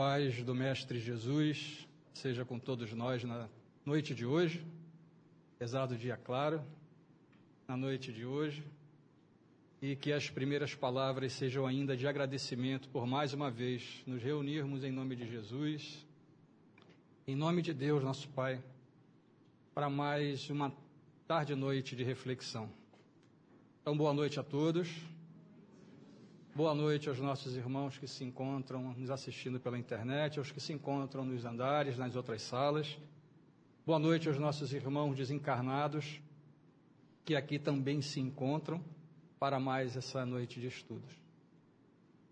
paz 0.00 0.42
do 0.42 0.54
Mestre 0.54 0.98
Jesus 0.98 1.86
seja 2.14 2.42
com 2.42 2.58
todos 2.58 2.90
nós 2.94 3.22
na 3.22 3.50
noite 3.84 4.14
de 4.14 4.24
hoje, 4.24 4.64
apesar 5.56 5.84
do 5.84 5.94
dia 5.94 6.16
claro, 6.16 6.64
na 7.68 7.76
noite 7.76 8.10
de 8.10 8.24
hoje, 8.24 8.64
e 9.82 9.94
que 9.94 10.10
as 10.10 10.30
primeiras 10.30 10.74
palavras 10.74 11.34
sejam 11.34 11.66
ainda 11.66 11.94
de 11.94 12.08
agradecimento 12.08 12.88
por 12.88 13.06
mais 13.06 13.34
uma 13.34 13.50
vez 13.50 14.02
nos 14.06 14.22
reunirmos 14.22 14.84
em 14.84 14.90
nome 14.90 15.14
de 15.14 15.28
Jesus, 15.28 16.06
em 17.26 17.36
nome 17.36 17.60
de 17.60 17.74
Deus, 17.74 18.02
nosso 18.02 18.26
Pai, 18.30 18.58
para 19.74 19.90
mais 19.90 20.48
uma 20.48 20.72
tarde 21.28 21.52
e 21.52 21.56
noite 21.56 21.94
de 21.94 22.04
reflexão. 22.04 22.70
Então, 23.82 23.94
boa 23.94 24.14
noite 24.14 24.40
a 24.40 24.42
todos. 24.42 24.88
Boa 26.52 26.74
noite 26.74 27.08
aos 27.08 27.20
nossos 27.20 27.54
irmãos 27.54 27.96
que 27.96 28.08
se 28.08 28.24
encontram 28.24 28.92
nos 28.94 29.08
assistindo 29.08 29.60
pela 29.60 29.78
internet, 29.78 30.36
aos 30.36 30.50
que 30.50 30.60
se 30.60 30.72
encontram 30.72 31.24
nos 31.24 31.44
andares, 31.44 31.96
nas 31.96 32.16
outras 32.16 32.42
salas. 32.42 32.98
Boa 33.86 34.00
noite 34.00 34.26
aos 34.26 34.36
nossos 34.36 34.72
irmãos 34.72 35.16
desencarnados 35.16 36.20
que 37.24 37.36
aqui 37.36 37.56
também 37.56 38.02
se 38.02 38.18
encontram 38.18 38.82
para 39.38 39.60
mais 39.60 39.96
essa 39.96 40.26
noite 40.26 40.60
de 40.60 40.66
estudos. 40.66 41.22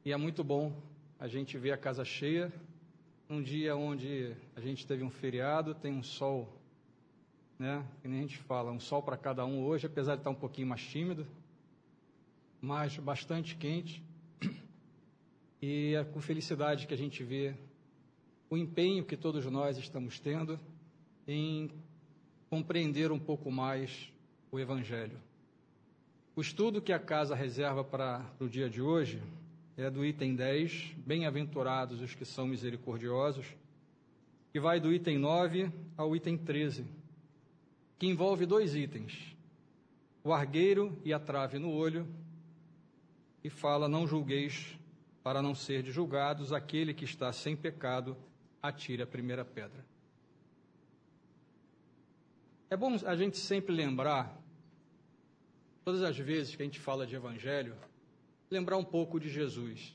E 0.05 0.13
é 0.13 0.17
muito 0.17 0.43
bom 0.43 0.73
a 1.17 1.29
gente 1.29 1.57
ver 1.57 1.71
a 1.71 1.79
casa 1.79 2.05
cheia, 2.05 2.53
um 3.31 3.41
dia 3.41 3.77
onde 3.77 4.35
a 4.57 4.61
gente 4.61 4.85
teve 4.85 5.05
um 5.05 5.11
feriado, 5.11 5.77
tem 5.77 5.93
um 5.93 6.03
sol, 6.03 6.61
né? 7.57 7.87
Que 8.03 8.09
nem 8.09 8.19
a 8.19 8.23
gente 8.23 8.39
fala, 8.39 8.73
um 8.73 8.81
sol 8.81 9.01
para 9.01 9.17
cada 9.17 9.47
um 9.47 9.65
hoje, 9.65 9.87
apesar 9.87 10.17
de 10.17 10.23
estar 10.23 10.31
um 10.31 10.35
pouquinho 10.35 10.67
mais 10.67 10.83
tímido, 10.83 11.25
mas 12.61 12.99
bastante 12.99 13.55
quente. 13.55 14.08
E 15.61 15.95
é 15.95 16.05
com 16.05 16.21
felicidade 16.21 16.87
que 16.87 16.95
a 16.95 16.97
gente 16.97 17.25
vê 17.25 17.55
o 18.49 18.57
empenho 18.57 19.05
que 19.05 19.17
todos 19.17 19.45
nós 19.47 19.77
estamos 19.77 20.21
tendo 20.21 20.59
em 21.27 21.69
compreender 22.49 23.11
um 23.11 23.19
pouco 23.19 23.51
mais 23.51 24.13
o 24.53 24.61
Evangelho. 24.61 25.19
O 26.37 26.41
estudo 26.41 26.81
que 26.81 26.93
a 26.93 26.99
casa 26.99 27.35
reserva 27.35 27.83
para 27.83 28.25
o 28.39 28.49
dia 28.49 28.71
de 28.71 28.81
hoje 28.81 29.21
é 29.77 29.91
do 29.91 30.05
item 30.05 30.37
10, 30.37 30.95
Bem-aventurados 31.05 32.01
os 32.01 32.15
que 32.15 32.25
são 32.25 32.47
misericordiosos, 32.47 33.47
que 34.53 34.61
vai 34.61 34.79
do 34.79 34.93
item 34.93 35.19
9 35.19 35.73
ao 35.97 36.15
item 36.15 36.39
13, 36.39 36.87
que 37.99 38.07
envolve 38.07 38.47
dois 38.47 38.77
itens: 38.77 39.37
o 40.23 40.33
argueiro 40.33 40.97
e 41.05 41.13
a 41.13 41.19
trave 41.19 41.59
no 41.59 41.73
olho, 41.73 42.07
e 43.43 43.51
fala: 43.51 43.89
Não 43.89 44.07
julgueis 44.07 44.78
para 45.29 45.43
não 45.43 45.55
ser 45.55 45.85
julgados, 45.85 46.55
aquele 46.55 46.95
que 46.95 47.05
está 47.05 47.31
sem 47.35 47.55
pecado, 47.55 48.17
atire 48.63 49.03
a 49.03 49.07
primeira 49.07 49.45
pedra. 49.45 49.85
É 52.71 52.75
bom 52.75 52.97
a 53.05 53.15
gente 53.15 53.37
sempre 53.37 53.75
lembrar, 53.75 54.35
todas 55.85 56.03
as 56.03 56.17
vezes 56.17 56.57
que 56.57 56.63
a 56.63 56.65
gente 56.65 56.81
fala 56.81 57.07
de 57.07 57.15
evangelho, 57.15 57.77
lembrar 58.51 58.79
um 58.79 58.85
pouco 58.85 59.21
de 59.21 59.29
Jesus. 59.29 59.95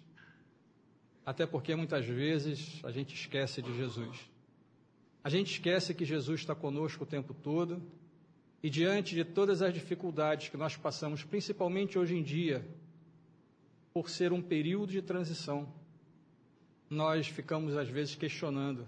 Até 1.25 1.47
porque 1.47 1.73
muitas 1.75 2.05
vezes 2.05 2.79
a 2.83 2.91
gente 2.91 3.15
esquece 3.15 3.59
de 3.59 3.75
Jesus. 3.75 4.29
A 5.23 5.31
gente 5.31 5.53
esquece 5.53 5.95
que 5.95 6.05
Jesus 6.05 6.41
está 6.41 6.53
conosco 6.53 7.05
o 7.05 7.07
tempo 7.07 7.33
todo 7.33 7.81
e 8.61 8.69
diante 8.69 9.15
de 9.15 9.25
todas 9.25 9.63
as 9.63 9.73
dificuldades 9.73 10.49
que 10.49 10.57
nós 10.57 10.77
passamos, 10.77 11.23
principalmente 11.23 11.97
hoje 11.97 12.15
em 12.15 12.21
dia, 12.21 12.63
por 13.93 14.09
ser 14.09 14.33
um 14.33 14.41
período 14.41 14.91
de 14.91 15.01
transição, 15.01 15.71
nós 16.89 17.27
ficamos 17.27 17.77
às 17.77 17.87
vezes 17.87 18.15
questionando 18.15 18.87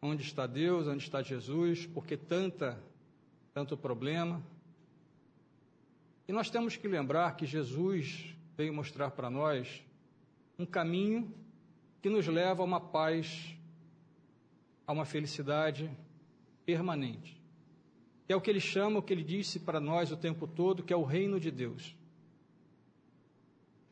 onde 0.00 0.22
está 0.22 0.46
Deus, 0.46 0.86
onde 0.86 1.02
está 1.02 1.22
Jesus, 1.22 1.86
por 1.86 2.06
que 2.06 2.16
tanta, 2.16 2.80
tanto 3.52 3.76
problema. 3.76 4.42
E 6.26 6.32
nós 6.32 6.50
temos 6.50 6.76
que 6.76 6.86
lembrar 6.86 7.36
que 7.36 7.46
Jesus 7.46 8.34
veio 8.56 8.72
mostrar 8.72 9.10
para 9.10 9.28
nós 9.28 9.82
um 10.58 10.66
caminho 10.66 11.32
que 12.00 12.08
nos 12.08 12.26
leva 12.26 12.62
a 12.62 12.64
uma 12.64 12.80
paz, 12.80 13.54
a 14.86 14.92
uma 14.92 15.04
felicidade 15.04 15.90
permanente. 16.64 17.40
é 18.28 18.36
o 18.36 18.40
que 18.40 18.50
ele 18.50 18.60
chama, 18.60 18.98
o 18.98 19.02
que 19.02 19.12
ele 19.12 19.24
disse 19.24 19.58
para 19.58 19.80
nós 19.80 20.12
o 20.12 20.16
tempo 20.16 20.46
todo, 20.46 20.82
que 20.82 20.92
é 20.92 20.96
o 20.96 21.02
reino 21.02 21.40
de 21.40 21.50
Deus. 21.50 21.96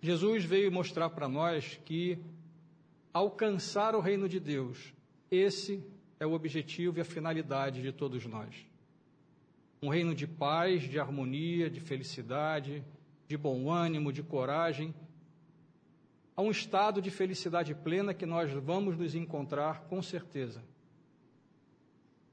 Jesus 0.01 0.45
veio 0.45 0.71
mostrar 0.71 1.11
para 1.11 1.29
nós 1.29 1.81
que 1.85 2.19
alcançar 3.13 3.95
o 3.95 4.01
reino 4.01 4.29
de 4.29 4.39
Deus, 4.39 4.93
esse 5.31 5.83
é 6.21 6.27
o 6.27 6.33
objetivo 6.33 6.99
e 6.99 7.01
a 7.01 7.05
finalidade 7.05 7.83
de 7.83 7.93
todos 7.93 8.27
nós. 8.27 8.55
Um 9.83 9.89
reino 9.89 10.15
de 10.15 10.27
paz, 10.27 10.83
de 10.83 10.99
harmonia, 10.99 11.71
de 11.71 11.81
felicidade, 11.81 12.85
de 13.27 13.37
bom 13.37 13.71
ânimo, 13.71 14.13
de 14.13 14.23
coragem, 14.23 14.95
a 16.37 16.43
um 16.43 16.51
estado 16.51 17.01
de 17.01 17.11
felicidade 17.11 17.75
plena 17.75 18.13
que 18.13 18.27
nós 18.27 18.53
vamos 18.53 18.97
nos 18.97 19.15
encontrar 19.15 19.85
com 19.89 20.03
certeza. 20.03 20.63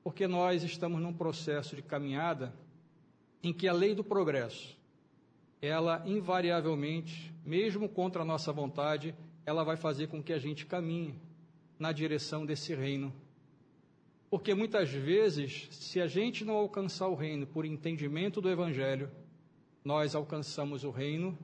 Porque 0.03 0.27
nós 0.27 0.63
estamos 0.63 1.01
num 1.01 1.13
processo 1.13 1.75
de 1.75 1.81
caminhada 1.81 2.53
em 3.41 3.53
que 3.53 3.67
a 3.67 3.73
lei 3.73 3.95
do 3.95 4.03
progresso, 4.03 4.77
ela 5.65 6.03
invariavelmente, 6.05 7.33
mesmo 7.45 7.87
contra 7.87 8.21
a 8.21 8.25
nossa 8.25 8.51
vontade, 8.51 9.15
ela 9.45 9.63
vai 9.63 9.77
fazer 9.77 10.07
com 10.07 10.21
que 10.21 10.33
a 10.33 10.37
gente 10.37 10.65
caminhe 10.65 11.15
na 11.79 11.93
direção 11.93 12.45
desse 12.45 12.75
reino. 12.75 13.13
Porque 14.29 14.53
muitas 14.53 14.89
vezes, 14.89 15.69
se 15.71 16.01
a 16.01 16.07
gente 16.07 16.43
não 16.43 16.55
alcançar 16.55 17.07
o 17.07 17.15
reino 17.15 17.47
por 17.47 17.63
entendimento 17.63 18.41
do 18.41 18.49
Evangelho, 18.49 19.09
nós 19.85 20.13
alcançamos 20.15 20.83
o 20.83 20.91
reino 20.91 21.37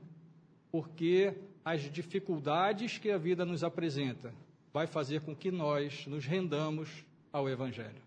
porque 0.70 1.34
as 1.64 1.90
dificuldades 1.90 2.98
que 2.98 3.10
a 3.10 3.16
vida 3.16 3.46
nos 3.46 3.64
apresenta 3.64 4.34
vai 4.70 4.86
fazer 4.86 5.22
com 5.22 5.34
que 5.34 5.50
nós 5.50 6.06
nos 6.06 6.26
rendamos 6.26 7.06
ao 7.32 7.48
Evangelho. 7.48 8.02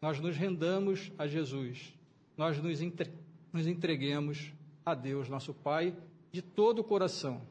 Nós 0.00 0.20
nos 0.20 0.36
rendamos 0.36 1.10
a 1.18 1.26
Jesus. 1.26 1.92
Nós 2.36 2.62
nos, 2.62 2.80
entre... 2.80 3.10
nos 3.52 3.66
entreguemos 3.66 4.52
a 4.86 4.94
Deus, 4.94 5.28
nosso 5.28 5.52
Pai, 5.52 5.96
de 6.30 6.40
todo 6.40 6.78
o 6.78 6.84
coração. 6.84 7.42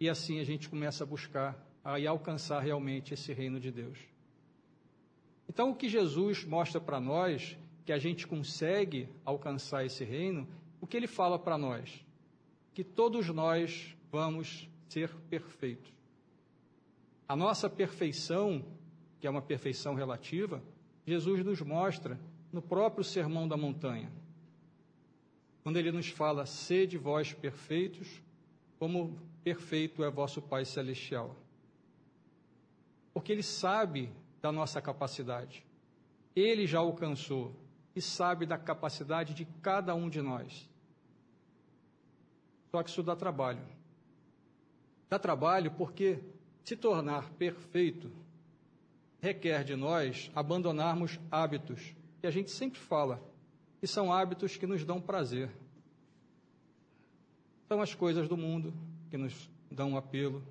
E 0.00 0.08
assim 0.08 0.40
a 0.40 0.44
gente 0.44 0.68
começa 0.68 1.04
a 1.04 1.06
buscar 1.06 1.56
e 1.96 2.08
alcançar 2.08 2.58
realmente 2.58 3.14
esse 3.14 3.32
reino 3.32 3.60
de 3.60 3.70
Deus. 3.70 4.00
Então, 5.48 5.70
o 5.70 5.76
que 5.76 5.88
Jesus 5.88 6.44
mostra 6.44 6.80
para 6.80 6.98
nós, 6.98 7.56
que 7.84 7.92
a 7.92 7.98
gente 7.98 8.26
consegue 8.26 9.08
alcançar 9.24 9.86
esse 9.86 10.02
reino, 10.02 10.48
o 10.80 10.88
que 10.88 10.96
ele 10.96 11.06
fala 11.06 11.38
para 11.38 11.56
nós? 11.56 12.04
Que 12.74 12.82
todos 12.82 13.28
nós 13.28 13.96
vamos 14.10 14.68
ser 14.88 15.14
perfeitos. 15.30 15.92
A 17.28 17.36
nossa 17.36 17.70
perfeição, 17.70 18.64
que 19.20 19.26
é 19.28 19.30
uma 19.30 19.42
perfeição 19.42 19.94
relativa, 19.94 20.60
Jesus 21.06 21.44
nos 21.44 21.60
mostra 21.60 22.18
no 22.52 22.60
próprio 22.60 23.04
Sermão 23.04 23.46
da 23.46 23.56
Montanha 23.56 24.10
quando 25.64 25.78
ele 25.78 25.90
nos 25.90 26.08
fala: 26.08 26.46
sede 26.46 26.98
vós 26.98 27.32
perfeitos, 27.32 28.22
como 28.78 29.18
perfeito 29.42 30.04
é 30.04 30.10
vosso 30.10 30.40
Pai 30.40 30.64
Celestial. 30.64 31.34
Porque 33.12 33.32
ele 33.32 33.42
sabe 33.42 34.12
da 34.42 34.52
nossa 34.52 34.80
capacidade. 34.80 35.64
Ele 36.36 36.66
já 36.66 36.80
alcançou 36.80 37.54
e 37.96 38.02
sabe 38.02 38.44
da 38.44 38.58
capacidade 38.58 39.32
de 39.32 39.46
cada 39.62 39.94
um 39.94 40.08
de 40.08 40.20
nós. 40.20 40.68
Só 42.70 42.82
que 42.82 42.90
isso 42.90 43.02
dá 43.02 43.16
trabalho. 43.16 43.62
Dá 45.08 45.18
trabalho 45.18 45.70
porque 45.70 46.18
se 46.62 46.76
tornar 46.76 47.30
perfeito 47.30 48.10
requer 49.20 49.64
de 49.64 49.76
nós 49.76 50.30
abandonarmos 50.34 51.18
hábitos 51.30 51.94
que 52.20 52.26
a 52.26 52.30
gente 52.30 52.50
sempre 52.50 52.80
fala 52.80 53.22
e 53.84 53.86
são 53.86 54.10
hábitos 54.10 54.56
que 54.56 54.66
nos 54.66 54.82
dão 54.82 54.98
prazer. 54.98 55.50
São 57.68 57.82
as 57.82 57.94
coisas 57.94 58.26
do 58.26 58.34
mundo 58.34 58.72
que 59.10 59.18
nos 59.18 59.50
dão 59.70 59.90
um 59.90 59.96
apelo. 59.98 60.42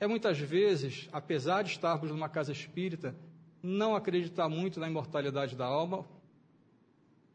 É 0.00 0.06
muitas 0.06 0.38
vezes, 0.38 1.06
apesar 1.12 1.62
de 1.62 1.72
estarmos 1.72 2.10
numa 2.10 2.26
casa 2.26 2.50
espírita, 2.50 3.14
não 3.62 3.94
acreditar 3.94 4.48
muito 4.48 4.80
na 4.80 4.88
imortalidade 4.88 5.54
da 5.54 5.66
alma, 5.66 6.02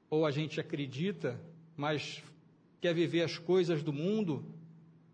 ou 0.10 0.26
a 0.26 0.32
gente 0.32 0.60
acredita, 0.60 1.40
mas 1.78 2.24
quer 2.82 2.96
viver 2.96 3.22
as 3.22 3.38
coisas 3.38 3.84
do 3.84 3.94
mundo 3.94 4.44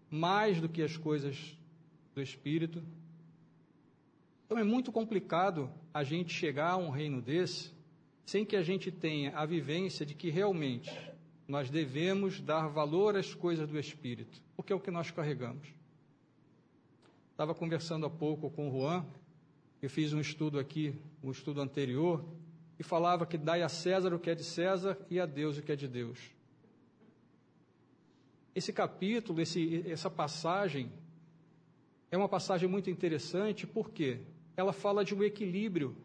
mais 0.09 0.61
do 0.61 0.69
que 0.69 0.81
as 0.81 0.95
coisas 0.95 1.57
do 2.15 2.21
espírito. 2.21 2.81
Então 4.45 4.57
é 4.57 4.63
muito 4.63 4.89
complicado 4.89 5.69
a 5.93 6.01
gente 6.01 6.33
chegar 6.33 6.71
a 6.71 6.77
um 6.77 6.89
reino 6.89 7.21
desse 7.21 7.77
sem 8.29 8.45
que 8.45 8.55
a 8.55 8.61
gente 8.61 8.91
tenha 8.91 9.35
a 9.35 9.43
vivência 9.43 10.05
de 10.05 10.13
que 10.13 10.29
realmente 10.29 10.95
nós 11.47 11.67
devemos 11.67 12.39
dar 12.39 12.67
valor 12.67 13.15
às 13.15 13.33
coisas 13.33 13.67
do 13.67 13.79
Espírito, 13.79 14.39
porque 14.55 14.71
é 14.71 14.75
o 14.75 14.79
que 14.79 14.91
nós 14.91 15.09
carregamos. 15.09 15.67
Estava 17.31 17.55
conversando 17.55 18.05
há 18.05 18.09
pouco 18.09 18.51
com 18.51 18.69
o 18.69 18.71
Juan, 18.71 19.03
eu 19.81 19.89
fiz 19.89 20.13
um 20.13 20.19
estudo 20.19 20.59
aqui, 20.59 20.93
um 21.23 21.31
estudo 21.31 21.59
anterior, 21.59 22.23
e 22.77 22.83
falava 22.83 23.25
que 23.25 23.35
dai 23.35 23.63
a 23.63 23.69
César 23.69 24.13
o 24.13 24.19
que 24.19 24.29
é 24.29 24.35
de 24.35 24.43
César 24.43 24.95
e 25.09 25.19
a 25.19 25.25
Deus 25.25 25.57
o 25.57 25.63
que 25.63 25.71
é 25.71 25.75
de 25.75 25.87
Deus. 25.87 26.19
Esse 28.53 28.71
capítulo, 28.71 29.41
esse, 29.41 29.83
essa 29.89 30.09
passagem, 30.09 30.91
é 32.11 32.17
uma 32.17 32.29
passagem 32.29 32.69
muito 32.69 32.91
interessante 32.91 33.65
porque 33.65 34.19
ela 34.55 34.71
fala 34.71 35.03
de 35.03 35.15
um 35.15 35.23
equilíbrio 35.23 35.97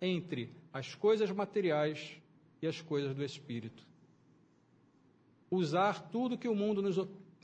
entre 0.00 0.62
as 0.74 0.92
coisas 0.92 1.30
materiais 1.30 2.20
e 2.60 2.66
as 2.66 2.80
coisas 2.80 3.14
do 3.14 3.24
espírito. 3.24 3.86
Usar 5.48 6.08
tudo 6.10 6.36
que 6.36 6.48
o 6.48 6.54
mundo 6.54 6.82
nos, 6.82 6.96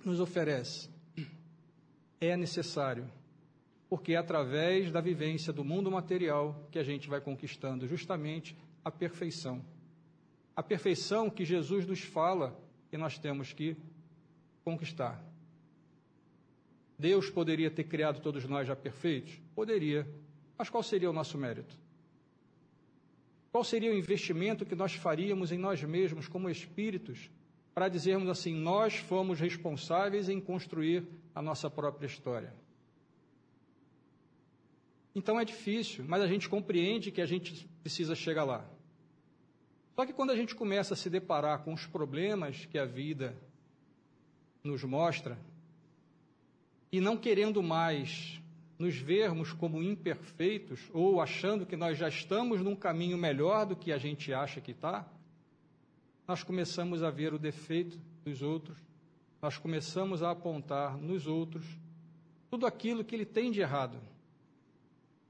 nos 0.05 0.19
oferece 0.19 0.91
é 2.21 2.37
necessário, 2.37 3.09
porque 3.89 4.15
é 4.15 4.17
através 4.17 4.91
da 4.91 5.01
vivência 5.01 5.53
do 5.53 5.65
mundo 5.65 5.93
material 5.93 6.69
que 6.73 6.79
a 6.79 6.83
gente 6.83 7.09
vai 7.09 7.21
conquistando 7.21 7.87
justamente 7.87 8.57
a 8.85 8.91
perfeição. 8.91 9.65
A 10.57 10.63
perfeição 10.63 11.31
que 11.31 11.45
Jesus 11.45 11.87
nos 11.87 12.01
fala 12.01 12.61
que 12.91 12.99
nós 12.99 13.17
temos 13.17 13.53
que 13.53 13.77
conquistar. 14.65 15.25
Deus 16.99 17.31
poderia 17.31 17.71
ter 17.71 17.85
criado 17.85 18.21
todos 18.21 18.45
nós 18.45 18.67
já 18.67 18.75
perfeitos? 18.75 19.41
Poderia. 19.55 20.05
Mas 20.59 20.69
qual 20.69 20.83
seria 20.83 21.09
o 21.09 21.13
nosso 21.13 21.39
mérito? 21.39 21.79
Qual 23.53 23.65
seria 23.65 23.91
o 23.91 23.97
investimento 23.97 24.65
que 24.65 24.77
nós 24.77 24.95
faríamos 24.95 25.51
em 25.51 25.59
nós 25.59 25.83
mesmos 25.83 26.29
como 26.29 26.49
espíritos 26.49 27.31
para 27.75 27.89
dizermos 27.89 28.29
assim: 28.29 28.55
nós 28.55 28.97
fomos 28.97 29.41
responsáveis 29.41 30.29
em 30.29 30.41
construir 30.41 31.07
a 31.35 31.43
nossa 31.43 31.69
própria 31.69 32.07
história? 32.07 32.55
Então 35.15 35.41
é 35.41 35.45
difícil, 35.45 36.05
mas 36.07 36.23
a 36.23 36.29
gente 36.29 36.49
compreende 36.49 37.11
que 37.11 37.21
a 37.21 37.27
gente 37.27 37.69
precisa 37.83 38.15
chegar 38.15 38.45
lá. 38.45 38.65
Só 39.97 40.07
que 40.07 40.13
quando 40.13 40.31
a 40.31 40.37
gente 40.37 40.55
começa 40.55 40.95
a 40.95 40.97
se 40.97 41.11
deparar 41.11 41.65
com 41.65 41.75
os 41.75 41.87
problemas 41.87 42.65
que 42.67 42.79
a 42.79 42.85
vida 42.85 43.37
nos 44.63 44.85
mostra, 44.85 45.37
e 46.93 47.01
não 47.01 47.17
querendo 47.17 47.63
mais 47.63 48.40
nos 48.81 48.97
vermos 48.97 49.53
como 49.53 49.83
imperfeitos 49.83 50.89
ou 50.95 51.21
achando 51.21 51.67
que 51.67 51.77
nós 51.77 51.99
já 51.99 52.09
estamos 52.09 52.63
num 52.63 52.75
caminho 52.75 53.19
melhor 53.19 53.67
do 53.67 53.77
que 53.77 53.93
a 53.93 53.99
gente 53.99 54.33
acha 54.33 54.59
que 54.59 54.71
está, 54.71 55.07
nós 56.27 56.43
começamos 56.43 57.03
a 57.03 57.11
ver 57.11 57.35
o 57.35 57.39
defeito 57.39 58.01
dos 58.25 58.41
outros, 58.41 58.79
nós 59.43 59.59
começamos 59.59 60.23
a 60.23 60.31
apontar 60.31 60.97
nos 60.97 61.27
outros 61.27 61.67
tudo 62.49 62.67
aquilo 62.67 63.05
que 63.05 63.15
ele 63.15 63.27
tem 63.27 63.51
de 63.51 63.61
errado, 63.61 64.01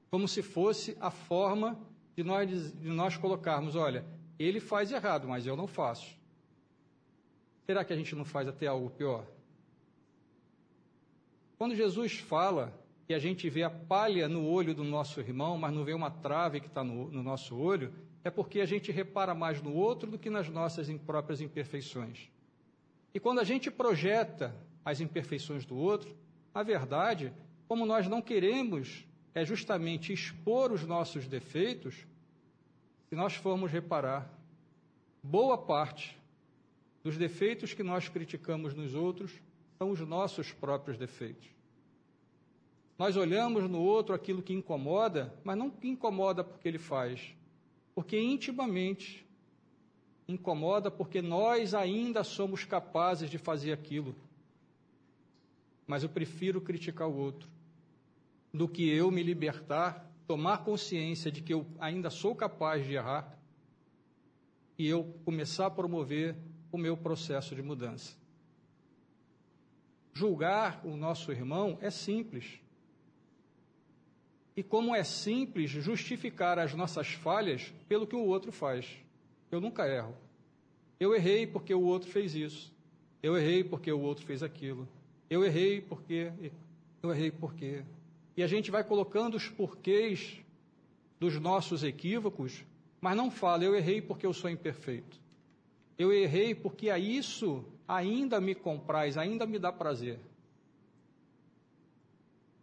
como 0.09 0.29
se 0.29 0.41
fosse 0.41 0.95
a 1.01 1.11
forma 1.11 1.77
de 2.15 2.23
nós, 2.23 2.71
de 2.71 2.87
nós 2.87 3.17
colocarmos: 3.17 3.75
olha, 3.75 4.05
ele 4.39 4.61
faz 4.61 4.93
errado, 4.93 5.27
mas 5.27 5.45
eu 5.45 5.57
não 5.57 5.67
faço. 5.67 6.17
Será 7.65 7.83
que 7.83 7.91
a 7.91 7.97
gente 7.97 8.15
não 8.15 8.23
faz 8.23 8.47
até 8.47 8.67
algo 8.67 8.89
pior? 8.91 9.25
Quando 11.57 11.75
Jesus 11.75 12.17
fala 12.17 12.80
que 13.11 13.15
a 13.15 13.19
gente 13.19 13.49
vê 13.49 13.61
a 13.61 13.69
palha 13.69 14.29
no 14.29 14.47
olho 14.47 14.73
do 14.73 14.85
nosso 14.85 15.19
irmão, 15.19 15.57
mas 15.57 15.73
não 15.73 15.83
vê 15.83 15.93
uma 15.93 16.09
trave 16.09 16.61
que 16.61 16.67
está 16.67 16.81
no, 16.81 17.11
no 17.11 17.21
nosso 17.21 17.57
olho, 17.57 17.93
é 18.23 18.29
porque 18.29 18.61
a 18.61 18.65
gente 18.65 18.89
repara 18.89 19.35
mais 19.35 19.61
no 19.61 19.73
outro 19.73 20.09
do 20.09 20.17
que 20.17 20.29
nas 20.29 20.47
nossas 20.47 20.87
próprias 20.99 21.41
imperfeições. 21.41 22.29
E 23.13 23.19
quando 23.19 23.39
a 23.39 23.43
gente 23.43 23.69
projeta 23.69 24.55
as 24.85 25.01
imperfeições 25.01 25.65
do 25.65 25.75
outro, 25.75 26.15
na 26.55 26.63
verdade, 26.63 27.33
como 27.67 27.85
nós 27.85 28.07
não 28.07 28.21
queremos 28.21 29.05
é 29.35 29.43
justamente 29.43 30.13
expor 30.13 30.71
os 30.71 30.85
nossos 30.85 31.27
defeitos, 31.27 32.07
se 33.09 33.15
nós 33.15 33.35
formos 33.35 33.69
reparar, 33.69 34.33
boa 35.21 35.57
parte 35.57 36.17
dos 37.03 37.17
defeitos 37.17 37.73
que 37.73 37.83
nós 37.83 38.07
criticamos 38.07 38.73
nos 38.73 38.95
outros 38.95 39.33
são 39.77 39.89
os 39.89 39.99
nossos 39.99 40.53
próprios 40.53 40.97
defeitos. 40.97 41.51
Nós 43.01 43.17
olhamos 43.17 43.67
no 43.67 43.81
outro 43.81 44.13
aquilo 44.13 44.43
que 44.43 44.53
incomoda, 44.53 45.33
mas 45.43 45.57
não 45.57 45.71
que 45.71 45.87
incomoda 45.87 46.43
porque 46.43 46.67
ele 46.67 46.77
faz, 46.77 47.35
porque 47.95 48.15
intimamente 48.15 49.25
incomoda 50.27 50.91
porque 50.91 51.19
nós 51.19 51.73
ainda 51.73 52.23
somos 52.23 52.63
capazes 52.63 53.27
de 53.27 53.39
fazer 53.39 53.73
aquilo. 53.73 54.15
Mas 55.87 56.03
eu 56.03 56.09
prefiro 56.09 56.61
criticar 56.61 57.07
o 57.07 57.17
outro 57.17 57.49
do 58.53 58.67
que 58.67 58.87
eu 58.87 59.09
me 59.09 59.23
libertar, 59.23 60.07
tomar 60.27 60.59
consciência 60.59 61.31
de 61.31 61.41
que 61.41 61.55
eu 61.55 61.65
ainda 61.79 62.11
sou 62.11 62.35
capaz 62.35 62.85
de 62.85 62.93
errar 62.93 63.35
e 64.77 64.87
eu 64.87 65.05
começar 65.25 65.65
a 65.65 65.71
promover 65.71 66.35
o 66.71 66.77
meu 66.77 66.95
processo 66.95 67.55
de 67.55 67.63
mudança. 67.63 68.15
Julgar 70.13 70.85
o 70.85 70.95
nosso 70.95 71.31
irmão 71.31 71.79
é 71.81 71.89
simples. 71.89 72.61
E 74.55 74.61
como 74.61 74.95
é 74.95 75.03
simples 75.03 75.69
justificar 75.69 76.59
as 76.59 76.73
nossas 76.73 77.07
falhas 77.07 77.73
pelo 77.87 78.05
que 78.05 78.15
o 78.15 78.25
outro 78.25 78.51
faz. 78.51 78.85
Eu 79.51 79.61
nunca 79.61 79.87
erro. 79.87 80.15
Eu 80.99 81.15
errei 81.15 81.47
porque 81.47 81.73
o 81.73 81.81
outro 81.81 82.09
fez 82.09 82.35
isso. 82.35 82.73
Eu 83.23 83.37
errei 83.37 83.63
porque 83.63 83.91
o 83.91 83.99
outro 83.99 84.25
fez 84.25 84.43
aquilo. 84.43 84.87
Eu 85.29 85.43
errei 85.43 85.81
porque. 85.81 86.31
Eu 87.01 87.11
errei 87.11 87.31
porque. 87.31 87.83
E 88.35 88.43
a 88.43 88.47
gente 88.47 88.69
vai 88.69 88.83
colocando 88.83 89.35
os 89.35 89.47
porquês 89.47 90.39
dos 91.19 91.39
nossos 91.39 91.83
equívocos, 91.83 92.63
mas 92.99 93.15
não 93.15 93.29
fala, 93.29 93.63
eu 93.63 93.75
errei 93.75 94.01
porque 94.01 94.25
eu 94.25 94.33
sou 94.33 94.49
imperfeito. 94.49 95.19
Eu 95.97 96.11
errei 96.11 96.55
porque 96.55 96.89
a 96.89 96.97
isso 96.97 97.63
ainda 97.87 98.41
me 98.41 98.55
compraz, 98.55 99.17
ainda 99.17 99.45
me 99.45 99.59
dá 99.59 99.71
prazer. 99.71 100.19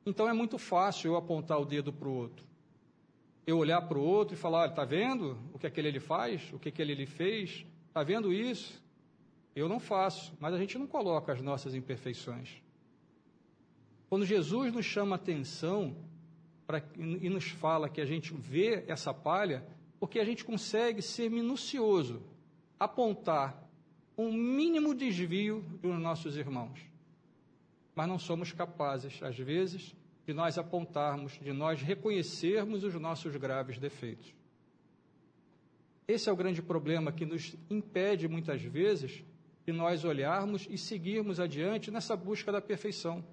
Então 0.08 0.26
é 0.26 0.32
muito 0.32 0.56
fácil 0.56 1.12
eu 1.12 1.16
apontar 1.16 1.60
o 1.60 1.66
dedo 1.66 1.92
para 1.92 2.08
o 2.08 2.14
outro. 2.14 2.46
Eu 3.46 3.58
olhar 3.58 3.82
para 3.82 3.98
o 3.98 4.02
outro 4.02 4.34
e 4.34 4.38
falar: 4.38 4.68
está 4.68 4.84
vendo 4.84 5.38
o 5.52 5.58
que 5.58 5.66
aquele 5.66 5.88
ele 5.88 6.00
faz? 6.00 6.50
O 6.52 6.58
que 6.58 6.70
aquele 6.70 6.92
ele 6.92 7.04
fez? 7.06 7.66
Está 7.88 8.02
vendo 8.02 8.32
isso? 8.32 8.82
Eu 9.54 9.68
não 9.68 9.78
faço, 9.78 10.32
mas 10.40 10.54
a 10.54 10.58
gente 10.58 10.78
não 10.78 10.86
coloca 10.86 11.32
as 11.32 11.42
nossas 11.42 11.74
imperfeições. 11.74 12.62
Quando 14.08 14.24
Jesus 14.24 14.72
nos 14.72 14.86
chama 14.86 15.16
atenção 15.16 15.94
pra, 16.66 16.82
e 16.96 17.28
nos 17.28 17.50
fala 17.50 17.88
que 17.88 18.00
a 18.00 18.06
gente 18.06 18.32
vê 18.32 18.84
essa 18.88 19.12
palha, 19.12 19.66
porque 20.00 20.18
a 20.18 20.24
gente 20.24 20.44
consegue 20.44 21.02
ser 21.02 21.28
minucioso, 21.30 22.22
apontar 22.80 23.68
um 24.16 24.32
mínimo 24.32 24.94
desvio 24.94 25.60
dos 25.82 25.98
nossos 25.98 26.36
irmãos. 26.36 26.80
Mas 27.94 28.08
não 28.08 28.18
somos 28.18 28.52
capazes, 28.52 29.20
às 29.22 29.36
vezes, 29.36 29.94
de 30.28 30.34
nós 30.34 30.58
apontarmos, 30.58 31.40
de 31.40 31.54
nós 31.54 31.80
reconhecermos 31.80 32.84
os 32.84 32.92
nossos 32.96 33.34
graves 33.36 33.78
defeitos. 33.78 34.34
Esse 36.06 36.28
é 36.28 36.32
o 36.32 36.36
grande 36.36 36.60
problema 36.60 37.10
que 37.10 37.24
nos 37.24 37.56
impede, 37.70 38.28
muitas 38.28 38.60
vezes, 38.60 39.24
de 39.64 39.72
nós 39.72 40.04
olharmos 40.04 40.66
e 40.68 40.76
seguirmos 40.76 41.40
adiante 41.40 41.90
nessa 41.90 42.14
busca 42.14 42.52
da 42.52 42.60
perfeição. 42.60 43.24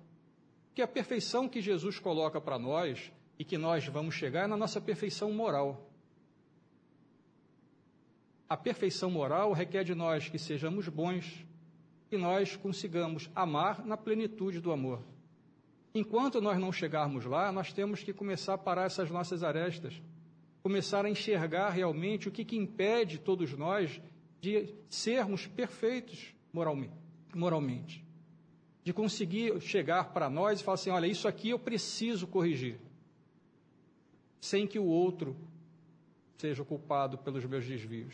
Que 0.74 0.82
a 0.82 0.88
perfeição 0.88 1.50
que 1.50 1.60
Jesus 1.60 2.00
coloca 2.00 2.40
para 2.40 2.58
nós 2.58 3.12
e 3.38 3.44
que 3.44 3.58
nós 3.58 3.86
vamos 3.86 4.16
chegar 4.16 4.46
é 4.46 4.48
na 4.48 4.56
nossa 4.56 4.80
perfeição 4.80 5.34
moral. 5.34 5.92
A 8.48 8.56
perfeição 8.56 9.12
moral 9.12 9.52
requer 9.52 9.84
de 9.84 9.94
nós 9.94 10.30
que 10.30 10.40
sejamos 10.40 10.88
bons, 10.88 11.46
que 12.10 12.18
nós 12.18 12.56
consigamos 12.56 13.30
amar 13.36 13.86
na 13.86 13.98
plenitude 13.98 14.62
do 14.62 14.72
amor. 14.72 15.04
Enquanto 15.96 16.42
nós 16.42 16.60
não 16.60 16.72
chegarmos 16.72 17.26
lá, 17.26 17.52
nós 17.52 17.72
temos 17.72 18.04
que 18.04 18.14
começar 18.14 18.56
a 18.56 18.58
parar 18.58 18.84
essas 18.84 19.10
nossas 19.10 19.42
arestas, 19.42 20.00
começar 20.62 21.06
a 21.06 21.10
enxergar 21.10 21.70
realmente 21.70 22.28
o 22.28 22.32
que, 22.32 22.44
que 22.44 22.58
impede 22.58 23.18
todos 23.18 23.54
nós 23.54 24.02
de 24.42 24.76
sermos 24.90 25.48
perfeitos 25.48 26.36
moralmente. 27.34 28.04
De 28.84 28.92
conseguir 28.92 29.60
chegar 29.62 30.12
para 30.12 30.30
nós 30.30 30.60
e 30.60 30.64
falar 30.64 30.76
assim: 30.76 30.90
olha, 30.90 31.08
isso 31.08 31.28
aqui 31.28 31.50
eu 31.50 31.58
preciso 31.58 32.28
corrigir, 32.28 32.78
sem 34.42 34.68
que 34.68 34.78
o 34.78 34.86
outro 34.86 35.36
seja 36.38 36.64
culpado 36.64 37.18
pelos 37.18 37.46
meus 37.46 37.66
desvios 37.66 38.14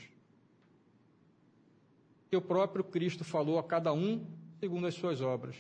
que 2.32 2.38
o 2.38 2.42
próprio 2.42 2.82
Cristo 2.82 3.26
falou 3.26 3.60
a 3.60 3.64
cada 3.64 3.92
um 3.92 4.26
segundo 4.58 4.88
as 4.88 4.96
suas 4.96 5.20
obras. 5.20 5.54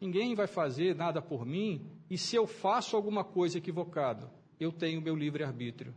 Ninguém 0.00 0.34
vai 0.34 0.46
fazer 0.46 0.94
nada 0.94 1.22
por 1.22 1.46
mim, 1.46 1.90
e 2.10 2.18
se 2.18 2.36
eu 2.36 2.46
faço 2.46 2.96
alguma 2.96 3.24
coisa 3.24 3.58
equivocada, 3.58 4.30
eu 4.58 4.70
tenho 4.70 5.00
meu 5.00 5.16
livre-arbítrio. 5.16 5.94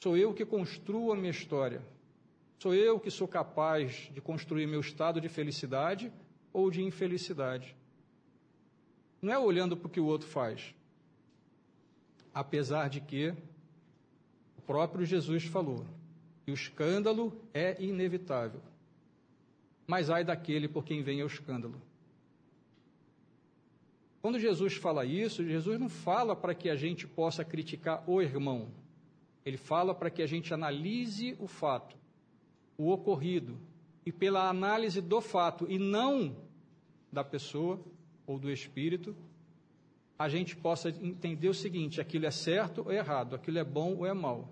Sou 0.00 0.16
eu 0.16 0.32
que 0.32 0.44
construo 0.44 1.12
a 1.12 1.16
minha 1.16 1.30
história. 1.30 1.82
Sou 2.58 2.74
eu 2.74 2.98
que 2.98 3.10
sou 3.10 3.28
capaz 3.28 4.10
de 4.12 4.20
construir 4.20 4.66
meu 4.66 4.80
estado 4.80 5.20
de 5.20 5.28
felicidade 5.28 6.12
ou 6.52 6.70
de 6.70 6.82
infelicidade. 6.82 7.76
Não 9.20 9.32
é 9.32 9.38
olhando 9.38 9.76
para 9.76 9.86
o 9.86 9.90
que 9.90 10.00
o 10.00 10.06
outro 10.06 10.28
faz. 10.28 10.74
Apesar 12.32 12.88
de 12.88 13.00
que 13.00 13.34
o 14.56 14.62
próprio 14.62 15.04
Jesus 15.04 15.44
falou 15.44 15.84
que 16.44 16.50
o 16.50 16.54
escândalo 16.54 17.32
é 17.52 17.82
inevitável. 17.82 18.60
Mas 19.86 20.08
ai 20.08 20.24
daquele 20.24 20.68
por 20.68 20.84
quem 20.84 21.02
vem 21.02 21.22
o 21.22 21.26
escândalo. 21.26 21.80
Quando 24.20 24.38
Jesus 24.38 24.74
fala 24.74 25.04
isso, 25.04 25.44
Jesus 25.44 25.80
não 25.80 25.88
fala 25.88 26.36
para 26.36 26.54
que 26.54 26.68
a 26.68 26.76
gente 26.76 27.06
possa 27.06 27.44
criticar 27.44 28.04
o 28.06 28.20
irmão. 28.20 28.68
Ele 29.44 29.56
fala 29.56 29.94
para 29.94 30.10
que 30.10 30.22
a 30.22 30.26
gente 30.26 30.52
analise 30.52 31.34
o 31.38 31.46
fato, 31.46 31.96
o 32.76 32.90
ocorrido, 32.90 33.58
e 34.04 34.12
pela 34.12 34.48
análise 34.48 35.00
do 35.00 35.20
fato 35.20 35.66
e 35.70 35.78
não 35.78 36.36
da 37.10 37.24
pessoa 37.24 37.80
ou 38.26 38.38
do 38.38 38.50
espírito, 38.50 39.16
a 40.18 40.28
gente 40.28 40.54
possa 40.54 40.90
entender 40.90 41.48
o 41.48 41.54
seguinte: 41.54 42.00
aquilo 42.00 42.26
é 42.26 42.30
certo 42.30 42.82
ou 42.82 42.92
é 42.92 42.96
errado, 42.96 43.34
aquilo 43.34 43.58
é 43.58 43.64
bom 43.64 43.96
ou 43.96 44.06
é 44.06 44.12
mal, 44.12 44.50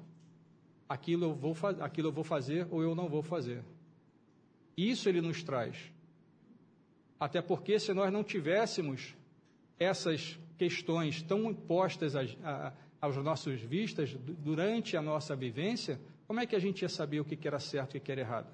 aquilo 0.88 1.26
eu 1.26 1.34
vou, 1.34 1.54
aquilo 1.80 2.08
eu 2.08 2.12
vou 2.12 2.24
fazer 2.24 2.66
ou 2.70 2.82
eu 2.82 2.94
não 2.94 3.08
vou 3.08 3.22
fazer. 3.22 3.62
Isso 4.74 5.08
ele 5.08 5.20
nos 5.20 5.42
traz. 5.42 5.92
Até 7.20 7.42
porque, 7.42 7.78
se 7.78 7.92
nós 7.92 8.12
não 8.12 8.22
tivéssemos 8.24 9.17
essas 9.78 10.38
questões 10.56 11.22
tão 11.22 11.50
impostas 11.50 12.16
a, 12.16 12.22
a, 12.42 12.72
aos 13.00 13.16
nossos 13.16 13.60
vistas 13.60 14.14
durante 14.14 14.96
a 14.96 15.02
nossa 15.02 15.36
vivência, 15.36 16.00
como 16.26 16.40
é 16.40 16.46
que 16.46 16.56
a 16.56 16.58
gente 16.58 16.82
ia 16.82 16.88
saber 16.88 17.20
o 17.20 17.24
que 17.24 17.46
era 17.46 17.58
certo 17.58 17.96
e 17.96 17.98
o 17.98 18.00
que 18.00 18.12
era 18.12 18.20
errado? 18.20 18.52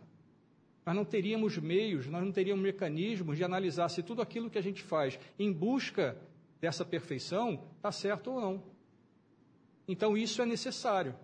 Nós 0.85 0.95
não 0.95 1.05
teríamos 1.05 1.57
meios, 1.57 2.07
nós 2.07 2.23
não 2.23 2.31
teríamos 2.31 2.63
mecanismos 2.63 3.39
de 3.39 3.45
analisar 3.45 3.89
se 3.89 4.03
tudo 4.03 4.21
aquilo 4.21 4.51
que 4.51 4.59
a 4.59 4.63
gente 4.63 4.83
faz 4.83 5.19
em 5.39 5.51
busca 5.51 6.17
dessa 6.61 6.85
perfeição 6.85 7.65
está 7.77 7.91
certo 7.91 8.31
ou 8.31 8.41
não. 8.41 8.63
Então 9.89 10.17
isso 10.17 10.43
é 10.43 10.47
necessário. 10.47 11.15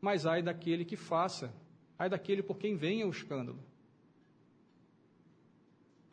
Mas 0.00 0.26
ai 0.26 0.42
daquele 0.42 0.84
que 0.84 0.96
faça, 0.96 1.54
ai 1.98 2.08
daquele 2.08 2.42
por 2.42 2.58
quem 2.58 2.76
venha 2.76 3.06
o 3.06 3.10
escândalo. 3.10 3.58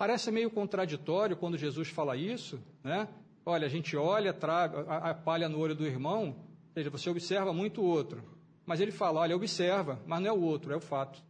Parece 0.02 0.32
meio 0.32 0.50
contraditório 0.50 1.38
quando 1.38 1.60
Jesus 1.60 1.88
fala 1.90 2.18
isso, 2.18 2.60
né? 2.84 3.08
Olha, 3.46 3.68
a 3.68 3.70
gente 3.70 3.96
olha, 3.96 4.34
traga 4.34 4.82
a, 4.82 5.14
palha 5.14 5.48
no 5.48 5.60
olho 5.60 5.76
do 5.76 5.86
irmão, 5.86 6.30
ou 6.30 6.74
seja, 6.74 6.90
você 6.90 7.08
observa 7.08 7.54
muito 7.54 7.84
o 7.84 7.86
outro. 7.86 8.24
Mas 8.66 8.80
ele 8.80 8.92
fala, 8.92 9.20
olha, 9.20 9.36
observa, 9.36 10.02
mas 10.08 10.20
não 10.20 10.28
é 10.28 10.34
o 10.34 10.42
outro, 10.42 10.74
é 10.74 10.76
o 10.76 10.80
fato. 10.80 11.24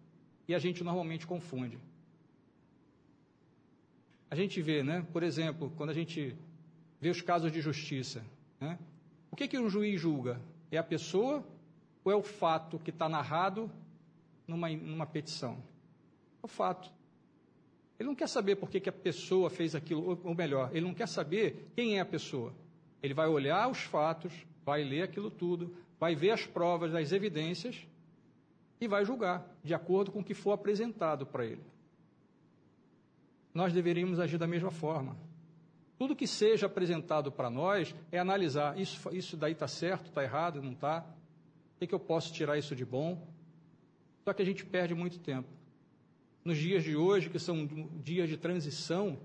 E 0.47 0.55
a 0.55 0.57
gente 0.57 0.85
normalmente 0.85 1.27
confunde. 1.27 1.77
A 4.29 4.35
gente 4.35 4.61
vê, 4.61 4.81
né? 4.81 5.05
Por 5.11 5.21
exemplo, 5.21 5.69
quando 5.75 5.89
a 5.89 5.93
gente 5.93 6.33
vê 7.01 7.09
os 7.09 7.21
casos 7.21 7.51
de 7.51 7.59
justiça, 7.59 8.23
né? 8.57 8.79
O 9.29 9.35
que, 9.35 9.49
que 9.49 9.59
um 9.59 9.69
juiz 9.69 9.99
julga? 9.99 10.39
É 10.71 10.77
a 10.77 10.83
pessoa 10.83 11.43
ou 12.05 12.11
é 12.13 12.15
o 12.15 12.23
fato 12.23 12.79
que 12.79 12.89
está 12.89 13.09
narrado 13.09 13.69
numa, 14.47 14.69
numa 14.69 15.05
petição? 15.05 15.61
É 16.41 16.45
o 16.45 16.47
fato. 16.47 17.00
Ele 18.01 18.07
não 18.07 18.15
quer 18.15 18.27
saber 18.27 18.55
por 18.55 18.67
que, 18.67 18.89
a 18.89 18.91
pessoa 18.91 19.47
fez 19.47 19.75
aquilo, 19.75 20.19
ou 20.23 20.33
melhor, 20.33 20.71
ele 20.71 20.87
não 20.87 20.93
quer 20.93 21.07
saber 21.07 21.71
quem 21.75 21.99
é 21.99 22.01
a 22.01 22.05
pessoa. 22.05 22.51
Ele 22.99 23.13
vai 23.13 23.27
olhar 23.27 23.69
os 23.69 23.77
fatos, 23.77 24.33
vai 24.65 24.83
ler 24.83 25.03
aquilo 25.03 25.29
tudo, 25.29 25.77
vai 25.99 26.15
ver 26.15 26.31
as 26.31 26.43
provas, 26.43 26.95
as 26.95 27.11
evidências 27.11 27.85
e 28.79 28.87
vai 28.87 29.05
julgar 29.05 29.47
de 29.63 29.75
acordo 29.75 30.11
com 30.11 30.21
o 30.21 30.23
que 30.23 30.33
for 30.33 30.51
apresentado 30.51 31.27
para 31.27 31.45
ele. 31.45 31.61
Nós 33.53 33.71
deveríamos 33.71 34.19
agir 34.19 34.39
da 34.39 34.47
mesma 34.47 34.71
forma. 34.71 35.15
Tudo 35.99 36.15
que 36.15 36.25
seja 36.25 36.65
apresentado 36.65 37.31
para 37.31 37.51
nós 37.51 37.93
é 38.11 38.17
analisar: 38.17 38.79
isso, 38.79 39.15
isso 39.15 39.37
daí 39.37 39.53
está 39.53 39.67
certo, 39.67 40.07
está 40.07 40.23
errado, 40.23 40.59
não 40.59 40.71
está? 40.71 41.05
O 41.75 41.79
que, 41.79 41.85
que 41.85 41.93
eu 41.93 41.99
posso 41.99 42.33
tirar 42.33 42.57
isso 42.57 42.75
de 42.75 42.83
bom? 42.83 43.27
Só 44.25 44.33
que 44.33 44.41
a 44.41 44.45
gente 44.45 44.65
perde 44.65 44.95
muito 44.95 45.19
tempo 45.19 45.60
nos 46.43 46.57
dias 46.57 46.83
de 46.83 46.95
hoje, 46.95 47.29
que 47.29 47.39
são 47.39 47.65
dias 48.03 48.27
de 48.27 48.37
transição, 48.37 49.19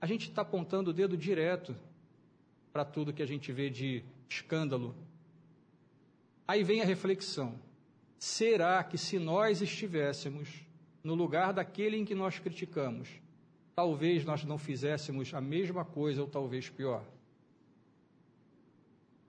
a 0.00 0.06
gente 0.06 0.28
está 0.28 0.42
apontando 0.42 0.90
o 0.90 0.92
dedo 0.92 1.16
direto 1.16 1.76
para 2.72 2.84
tudo 2.84 3.12
que 3.12 3.22
a 3.22 3.26
gente 3.26 3.52
vê 3.52 3.70
de 3.70 4.04
escândalo. 4.28 4.94
Aí 6.46 6.62
vem 6.62 6.82
a 6.82 6.84
reflexão: 6.84 7.58
será 8.18 8.82
que 8.82 8.98
se 8.98 9.18
nós 9.18 9.62
estivéssemos 9.62 10.48
no 11.02 11.14
lugar 11.14 11.52
daquele 11.52 11.96
em 11.96 12.04
que 12.04 12.14
nós 12.14 12.38
criticamos, 12.38 13.08
talvez 13.74 14.24
nós 14.24 14.44
não 14.44 14.58
fizéssemos 14.58 15.32
a 15.32 15.40
mesma 15.40 15.84
coisa 15.84 16.20
ou 16.20 16.28
talvez 16.28 16.68
pior? 16.68 17.04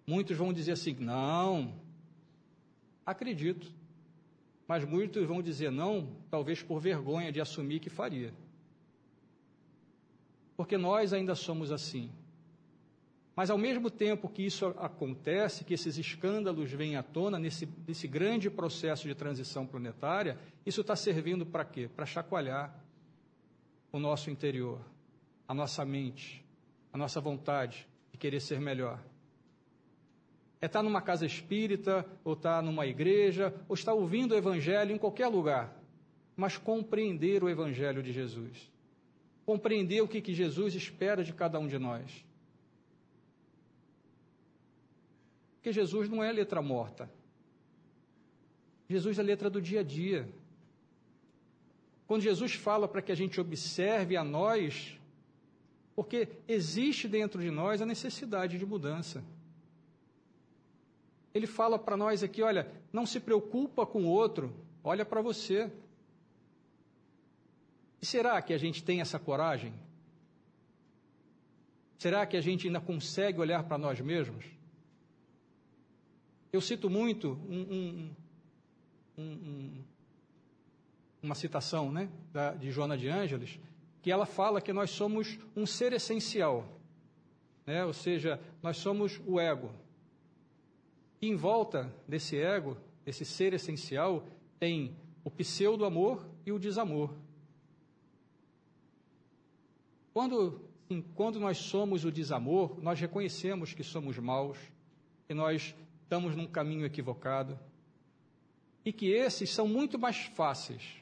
Muitos 0.05 0.35
vão 0.35 0.51
dizer 0.51 0.71
assim: 0.71 0.95
não, 0.99 1.73
acredito. 3.05 3.76
Mas 4.67 4.83
muitos 4.83 5.25
vão 5.25 5.41
dizer 5.41 5.71
não, 5.71 6.15
talvez 6.29 6.61
por 6.61 6.79
vergonha 6.79 7.31
de 7.31 7.39
assumir 7.39 7.79
que 7.79 7.89
faria. 7.89 8.33
Porque 10.57 10.77
nós 10.77 11.13
ainda 11.13 11.35
somos 11.35 11.71
assim. 11.71 12.11
Mas 13.35 13.51
ao 13.51 13.57
mesmo 13.57 13.91
tempo 13.91 14.27
que 14.27 14.43
isso 14.43 14.65
acontece, 14.79 15.63
que 15.63 15.75
esses 15.75 15.95
escândalos 15.97 16.71
vêm 16.71 16.95
à 16.95 17.03
tona 17.03 17.37
nesse, 17.37 17.69
nesse 17.87 18.07
grande 18.07 18.49
processo 18.49 19.07
de 19.07 19.13
transição 19.13 19.65
planetária, 19.65 20.39
isso 20.65 20.81
está 20.81 20.95
servindo 20.95 21.45
para 21.45 21.63
quê? 21.63 21.87
Para 21.87 22.05
chacoalhar 22.05 22.75
o 23.91 23.99
nosso 23.99 24.31
interior, 24.31 24.81
a 25.47 25.53
nossa 25.53 25.85
mente, 25.85 26.43
a 26.91 26.97
nossa 26.97 27.21
vontade 27.21 27.87
de 28.11 28.17
querer 28.17 28.41
ser 28.41 28.59
melhor. 28.59 28.99
É 30.61 30.65
estar 30.65 30.81
numa 30.81 31.01
casa 31.01 31.25
espírita, 31.25 32.05
ou 32.23 32.33
estar 32.33 32.63
numa 32.63 32.85
igreja, 32.85 33.53
ou 33.67 33.75
estar 33.75 33.93
ouvindo 33.93 34.33
o 34.33 34.37
Evangelho 34.37 34.93
em 34.93 34.97
qualquer 34.97 35.27
lugar, 35.27 35.75
mas 36.35 36.57
compreender 36.57 37.43
o 37.43 37.49
Evangelho 37.49 38.01
de 38.01 38.11
Jesus. 38.11 38.71
Compreender 39.45 40.01
o 40.01 40.07
que, 40.07 40.21
que 40.21 40.33
Jesus 40.33 40.73
espera 40.73 41.23
de 41.23 41.33
cada 41.33 41.59
um 41.59 41.67
de 41.67 41.77
nós. 41.77 42.25
Porque 45.55 45.71
Jesus 45.71 46.09
não 46.09 46.23
é 46.23 46.31
letra 46.31 46.61
morta. 46.61 47.09
Jesus 48.89 49.19
é 49.19 49.23
letra 49.23 49.49
do 49.49 49.61
dia 49.61 49.81
a 49.81 49.83
dia. 49.83 50.27
Quando 52.07 52.21
Jesus 52.21 52.53
fala 52.53 52.87
para 52.87 53.01
que 53.01 53.11
a 53.11 53.15
gente 53.15 53.39
observe 53.39 54.15
a 54.15 54.23
nós, 54.23 54.97
porque 55.93 56.29
existe 56.47 57.07
dentro 57.07 57.41
de 57.41 57.51
nós 57.51 57.81
a 57.81 57.85
necessidade 57.85 58.57
de 58.57 58.65
mudança. 58.65 59.23
Ele 61.33 61.47
fala 61.47 61.77
para 61.77 61.97
nós 61.97 62.23
aqui: 62.23 62.41
olha, 62.41 62.71
não 62.91 63.05
se 63.05 63.19
preocupa 63.19 63.85
com 63.85 64.03
o 64.03 64.09
outro, 64.09 64.53
olha 64.83 65.05
para 65.05 65.21
você. 65.21 65.71
E 68.01 68.05
será 68.05 68.41
que 68.41 68.53
a 68.53 68.57
gente 68.57 68.83
tem 68.83 69.01
essa 69.01 69.19
coragem? 69.19 69.73
Será 71.97 72.25
que 72.25 72.37
a 72.37 72.41
gente 72.41 72.67
ainda 72.67 72.79
consegue 72.79 73.39
olhar 73.39 73.63
para 73.63 73.77
nós 73.77 73.99
mesmos? 73.99 74.45
Eu 76.53 76.61
cito 76.61 76.89
muito 76.89 77.39
um, 77.49 78.11
um, 79.17 79.21
um, 79.21 79.83
uma 81.21 81.35
citação 81.35 81.91
né, 81.91 82.09
da, 82.31 82.53
de 82.53 82.71
Joana 82.71 82.97
de 82.97 83.09
Ângeles, 83.09 83.59
que 84.01 84.11
ela 84.11 84.25
fala 84.25 84.61
que 84.61 84.71
nós 84.71 84.91
somos 84.91 85.37
um 85.55 85.65
ser 85.65 85.91
essencial, 85.91 86.79
né? 87.65 87.83
ou 87.83 87.93
seja, 87.93 88.39
nós 88.61 88.77
somos 88.77 89.19
o 89.25 89.39
ego. 89.39 89.71
E 91.21 91.27
em 91.27 91.35
volta 91.35 91.93
desse 92.07 92.37
ego, 92.37 92.77
esse 93.05 93.25
ser 93.25 93.53
essencial, 93.53 94.25
tem 94.59 94.95
o 95.23 95.31
pseudo-amor 95.31 96.25
e 96.45 96.51
o 96.51 96.59
desamor. 96.59 97.13
Quando, 100.13 100.61
quando 101.15 101.39
nós 101.39 101.57
somos 101.57 102.05
o 102.05 102.11
desamor, 102.11 102.81
nós 102.81 102.99
reconhecemos 102.99 103.73
que 103.73 103.83
somos 103.83 104.17
maus, 104.17 104.57
que 105.27 105.33
nós 105.33 105.75
estamos 106.03 106.35
num 106.35 106.47
caminho 106.47 106.85
equivocado, 106.85 107.59
e 108.85 108.93
que 108.93 109.11
esses 109.11 109.49
são 109.49 109.67
muito 109.67 109.99
mais 109.99 110.17
fáceis 110.17 110.97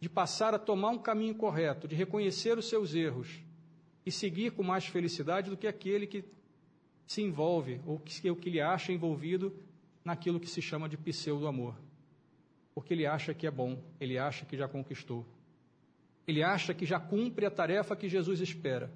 de 0.00 0.08
passar 0.08 0.54
a 0.54 0.58
tomar 0.58 0.90
um 0.90 0.98
caminho 0.98 1.34
correto, 1.34 1.86
de 1.86 1.94
reconhecer 1.94 2.56
os 2.56 2.68
seus 2.68 2.94
erros 2.94 3.42
e 4.04 4.10
seguir 4.10 4.52
com 4.52 4.62
mais 4.62 4.86
felicidade 4.86 5.50
do 5.50 5.56
que 5.58 5.66
aquele 5.66 6.06
que 6.06 6.24
se 7.10 7.20
envolve, 7.20 7.80
ou 7.84 7.98
que, 7.98 8.30
o 8.30 8.36
que 8.36 8.48
ele 8.48 8.60
acha 8.60 8.92
envolvido 8.92 9.52
naquilo 10.04 10.38
que 10.38 10.46
se 10.46 10.62
chama 10.62 10.88
de 10.88 10.96
pseudo-amor. 10.96 11.74
Porque 12.72 12.94
ele 12.94 13.04
acha 13.04 13.34
que 13.34 13.48
é 13.48 13.50
bom, 13.50 13.82
ele 13.98 14.16
acha 14.16 14.46
que 14.46 14.56
já 14.56 14.68
conquistou. 14.68 15.26
Ele 16.24 16.40
acha 16.40 16.72
que 16.72 16.86
já 16.86 17.00
cumpre 17.00 17.44
a 17.44 17.50
tarefa 17.50 17.96
que 17.96 18.08
Jesus 18.08 18.38
espera. 18.38 18.92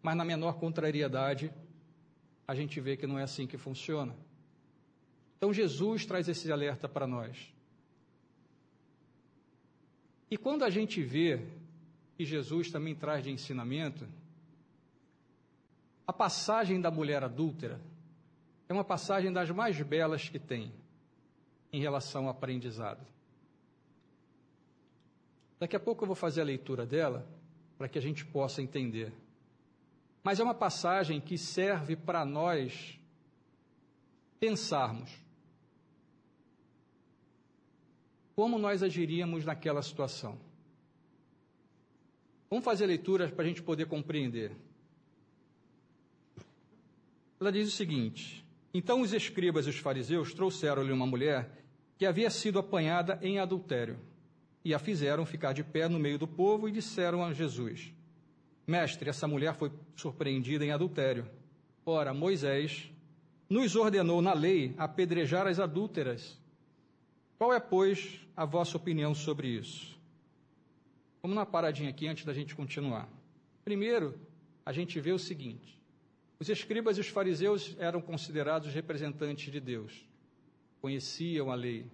Mas 0.00 0.16
na 0.16 0.24
menor 0.24 0.60
contrariedade, 0.60 1.52
a 2.46 2.54
gente 2.54 2.80
vê 2.80 2.96
que 2.96 3.04
não 3.04 3.18
é 3.18 3.24
assim 3.24 3.48
que 3.48 3.58
funciona. 3.58 4.14
Então 5.38 5.52
Jesus 5.52 6.06
traz 6.06 6.28
esse 6.28 6.52
alerta 6.52 6.88
para 6.88 7.04
nós. 7.04 7.52
E 10.30 10.36
quando 10.36 10.62
a 10.62 10.70
gente 10.70 11.02
vê 11.02 11.44
que 12.16 12.24
Jesus 12.24 12.70
também 12.70 12.94
traz 12.94 13.24
de 13.24 13.32
ensinamento, 13.32 14.06
A 16.08 16.12
passagem 16.12 16.80
da 16.80 16.90
mulher 16.90 17.22
adúltera 17.22 17.78
é 18.66 18.72
uma 18.72 18.82
passagem 18.82 19.30
das 19.30 19.50
mais 19.50 19.78
belas 19.82 20.26
que 20.26 20.38
tem 20.38 20.72
em 21.70 21.82
relação 21.82 22.24
ao 22.24 22.30
aprendizado. 22.30 23.06
Daqui 25.60 25.76
a 25.76 25.80
pouco 25.80 26.04
eu 26.04 26.06
vou 26.06 26.16
fazer 26.16 26.40
a 26.40 26.44
leitura 26.44 26.86
dela 26.86 27.28
para 27.76 27.90
que 27.90 27.98
a 27.98 28.00
gente 28.00 28.24
possa 28.24 28.62
entender. 28.62 29.12
Mas 30.24 30.40
é 30.40 30.42
uma 30.42 30.54
passagem 30.54 31.20
que 31.20 31.36
serve 31.36 31.94
para 31.94 32.24
nós 32.24 32.98
pensarmos 34.40 35.10
como 38.34 38.58
nós 38.58 38.82
agiríamos 38.82 39.44
naquela 39.44 39.82
situação. 39.82 40.38
Vamos 42.48 42.64
fazer 42.64 42.84
a 42.84 42.88
para 43.30 43.44
a 43.44 43.46
gente 43.46 43.62
poder 43.62 43.86
compreender. 43.86 44.56
Ela 47.40 47.52
diz 47.52 47.68
o 47.68 47.76
seguinte: 47.76 48.44
Então 48.72 49.00
os 49.00 49.12
escribas 49.12 49.66
e 49.66 49.70
os 49.70 49.78
fariseus 49.78 50.34
trouxeram-lhe 50.34 50.92
uma 50.92 51.06
mulher 51.06 51.50
que 51.96 52.06
havia 52.06 52.30
sido 52.30 52.58
apanhada 52.58 53.18
em 53.22 53.38
adultério 53.38 53.98
e 54.64 54.74
a 54.74 54.78
fizeram 54.78 55.24
ficar 55.24 55.52
de 55.52 55.64
pé 55.64 55.88
no 55.88 55.98
meio 55.98 56.18
do 56.18 56.26
povo 56.26 56.68
e 56.68 56.72
disseram 56.72 57.24
a 57.24 57.32
Jesus: 57.32 57.92
Mestre, 58.66 59.08
essa 59.08 59.26
mulher 59.26 59.54
foi 59.54 59.72
surpreendida 59.96 60.64
em 60.64 60.72
adultério. 60.72 61.28
Ora, 61.86 62.12
Moisés 62.12 62.90
nos 63.48 63.74
ordenou 63.76 64.20
na 64.20 64.34
lei 64.34 64.74
apedrejar 64.76 65.46
as 65.46 65.58
adúlteras. 65.58 66.38
Qual 67.38 67.52
é, 67.52 67.60
pois, 67.60 68.20
a 68.36 68.44
vossa 68.44 68.76
opinião 68.76 69.14
sobre 69.14 69.48
isso? 69.48 69.98
Vamos 71.22 71.36
uma 71.36 71.46
paradinha 71.46 71.90
aqui 71.90 72.06
antes 72.06 72.24
da 72.24 72.34
gente 72.34 72.54
continuar. 72.54 73.08
Primeiro, 73.64 74.18
a 74.66 74.72
gente 74.72 75.00
vê 75.00 75.12
o 75.12 75.18
seguinte: 75.18 75.77
os 76.40 76.48
escribas 76.48 76.96
e 76.96 77.00
os 77.00 77.08
fariseus 77.08 77.76
eram 77.78 78.00
considerados 78.00 78.72
representantes 78.72 79.50
de 79.50 79.60
Deus, 79.60 80.06
conheciam 80.80 81.50
a 81.50 81.54
lei, 81.54 81.86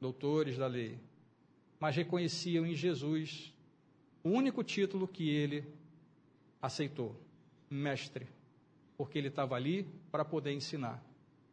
doutores 0.00 0.56
da 0.56 0.66
lei, 0.66 0.98
mas 1.78 1.96
reconheciam 1.96 2.66
em 2.66 2.74
Jesus 2.74 3.52
o 4.22 4.30
único 4.30 4.62
título 4.62 5.08
que 5.08 5.28
ele 5.28 5.64
aceitou: 6.62 7.20
mestre, 7.68 8.28
porque 8.96 9.18
ele 9.18 9.28
estava 9.28 9.56
ali 9.56 9.86
para 10.10 10.24
poder 10.24 10.52
ensinar. 10.52 11.02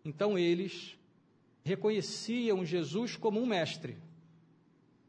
Então 0.06 0.38
eles 0.38 0.98
reconheciam 1.64 2.64
Jesus 2.64 3.16
como 3.16 3.42
um 3.42 3.46
mestre, 3.46 3.98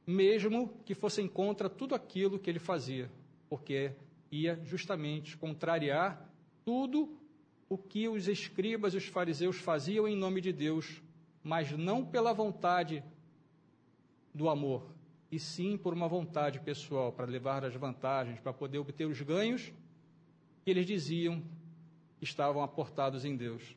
mesmo 0.07 0.73
que 0.85 0.95
fossem 0.95 1.29
contra 1.29 1.69
tudo 1.69 1.95
aquilo 1.95 2.39
que 2.39 2.49
ele 2.49 2.59
fazia, 2.59 3.11
porque 3.49 3.93
ia 4.31 4.59
justamente 4.65 5.37
contrariar 5.37 6.29
tudo 6.69 7.19
o 7.67 7.79
que 7.79 8.11
os 8.11 8.29
escribas 8.29 8.93
e 8.93 8.99
os 8.99 9.07
fariseus 9.07 9.57
faziam 9.57 10.07
em 10.07 10.15
nome 10.15 10.39
de 10.39 10.53
Deus, 10.53 11.03
mas 11.43 11.73
não 11.73 12.05
pela 12.05 12.35
vontade 12.35 13.03
do 14.35 14.51
amor, 14.51 14.87
e 15.33 15.39
sim 15.39 15.79
por 15.79 15.95
uma 15.95 16.07
vontade 16.07 16.61
pessoal, 16.61 17.11
para 17.11 17.25
levar 17.25 17.65
as 17.65 17.75
vantagens, 17.75 18.39
para 18.39 18.53
poder 18.53 18.77
obter 18.77 19.07
os 19.07 19.19
ganhos 19.23 19.73
que 20.63 20.71
eles 20.71 20.85
diziam 20.85 21.43
estavam 22.21 22.63
aportados 22.63 23.25
em 23.25 23.35
Deus. 23.35 23.75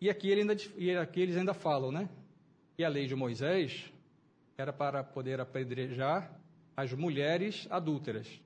E 0.00 0.08
aqui, 0.08 0.28
ele 0.28 0.42
ainda, 0.42 0.56
e 0.76 0.96
aqui 0.96 1.22
eles 1.22 1.36
ainda 1.36 1.54
falam, 1.54 1.90
né? 1.90 2.08
E 2.78 2.84
a 2.84 2.88
lei 2.88 3.08
de 3.08 3.16
Moisés 3.16 3.92
era 4.56 4.72
para 4.72 5.02
poder 5.02 5.40
apedrejar 5.40 6.40
as 6.76 6.92
mulheres 6.92 7.66
adúlteras. 7.68 8.40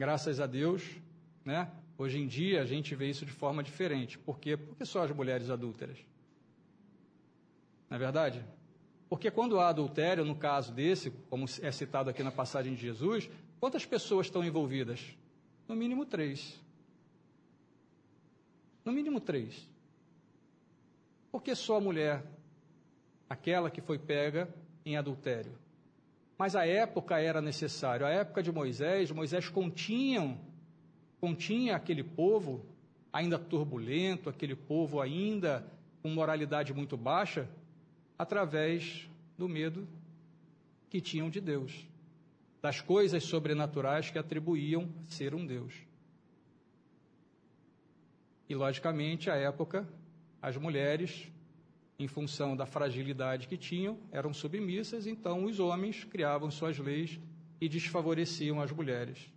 Graças 0.00 0.40
a 0.40 0.46
Deus, 0.46 0.82
né? 1.44 1.70
Hoje 1.98 2.18
em 2.18 2.26
dia 2.26 2.62
a 2.62 2.64
gente 2.64 2.94
vê 2.94 3.10
isso 3.10 3.26
de 3.26 3.32
forma 3.32 3.62
diferente. 3.62 4.16
Por 4.16 4.38
quê? 4.40 4.56
Porque 4.56 4.82
só 4.86 5.04
as 5.04 5.10
mulheres 5.10 5.50
adúlteras. 5.50 5.98
Não 7.90 7.96
é 7.96 8.00
verdade? 8.00 8.42
Porque 9.10 9.30
quando 9.30 9.60
há 9.60 9.68
adultério, 9.68 10.24
no 10.24 10.34
caso 10.34 10.72
desse, 10.72 11.10
como 11.28 11.44
é 11.60 11.70
citado 11.70 12.08
aqui 12.08 12.22
na 12.22 12.32
passagem 12.32 12.74
de 12.74 12.80
Jesus, 12.80 13.28
quantas 13.60 13.84
pessoas 13.84 14.28
estão 14.28 14.42
envolvidas? 14.42 15.14
No 15.68 15.76
mínimo 15.76 16.06
três. 16.06 16.58
No 18.82 18.92
mínimo 18.92 19.20
três. 19.20 19.68
Porque 21.30 21.54
só 21.54 21.76
a 21.76 21.80
mulher, 21.80 22.24
aquela 23.28 23.70
que 23.70 23.82
foi 23.82 23.98
pega 23.98 24.48
em 24.82 24.96
adultério. 24.96 25.52
Mas 26.40 26.56
a 26.56 26.66
época 26.66 27.20
era 27.20 27.42
necessário. 27.42 28.06
A 28.06 28.08
época 28.08 28.42
de 28.42 28.50
Moisés, 28.50 29.10
Moisés 29.10 29.50
continha, 29.50 30.38
continha 31.20 31.76
aquele 31.76 32.02
povo 32.02 32.64
ainda 33.12 33.38
turbulento, 33.38 34.30
aquele 34.30 34.56
povo 34.56 35.02
ainda 35.02 35.70
com 36.02 36.08
moralidade 36.08 36.72
muito 36.72 36.96
baixa, 36.96 37.46
através 38.18 39.06
do 39.36 39.46
medo 39.46 39.86
que 40.88 40.98
tinham 40.98 41.28
de 41.28 41.42
Deus, 41.42 41.86
das 42.62 42.80
coisas 42.80 43.22
sobrenaturais 43.22 44.08
que 44.08 44.18
atribuíam 44.18 44.88
ser 45.08 45.34
um 45.34 45.44
Deus. 45.44 45.74
E, 48.48 48.54
logicamente, 48.54 49.28
à 49.28 49.36
época, 49.36 49.86
as 50.40 50.56
mulheres, 50.56 51.30
em 52.04 52.08
função 52.08 52.56
da 52.56 52.66
fragilidade 52.66 53.46
que 53.48 53.56
tinham, 53.56 53.98
eram 54.10 54.32
submissas, 54.32 55.06
então 55.06 55.44
os 55.44 55.60
homens 55.60 56.04
criavam 56.04 56.50
suas 56.50 56.78
leis 56.78 57.18
e 57.60 57.68
desfavoreciam 57.68 58.60
as 58.60 58.70
mulheres. 58.72 59.30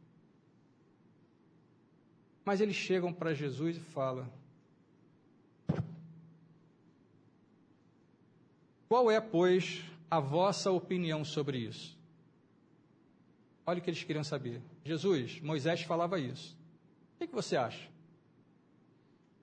Mas 2.45 2.61
eles 2.61 2.75
chegam 2.75 3.13
para 3.13 3.33
Jesus 3.33 3.77
e 3.77 3.79
falam: 3.79 4.31
Qual 8.87 9.09
é, 9.09 9.19
pois, 9.19 9.81
a 10.09 10.19
vossa 10.19 10.71
opinião 10.71 11.23
sobre 11.23 11.57
isso? 11.57 11.97
Olha 13.65 13.79
o 13.79 13.81
que 13.81 13.89
eles 13.89 14.03
queriam 14.03 14.23
saber. 14.23 14.61
Jesus, 14.83 15.39
Moisés 15.41 15.81
falava 15.83 16.19
isso. 16.19 16.57
O 17.15 17.25
que, 17.25 17.33
você 17.33 17.55
acha? 17.55 17.89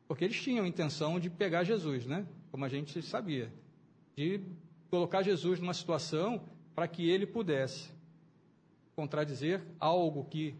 Porque 0.06 0.24
eles 0.24 0.40
tinham 0.40 0.64
a 0.64 0.68
intenção 0.68 1.18
de 1.18 1.30
pegar 1.30 1.64
Jesus, 1.64 2.04
né? 2.04 2.26
Como 2.50 2.64
a 2.64 2.68
gente 2.68 3.00
sabia. 3.02 3.52
De 4.16 4.40
colocar 4.90 5.22
Jesus 5.22 5.60
numa 5.60 5.74
situação 5.74 6.44
para 6.74 6.88
que 6.88 7.08
ele 7.08 7.26
pudesse 7.26 7.90
contradizer 8.96 9.62
algo 9.78 10.24
que, 10.24 10.54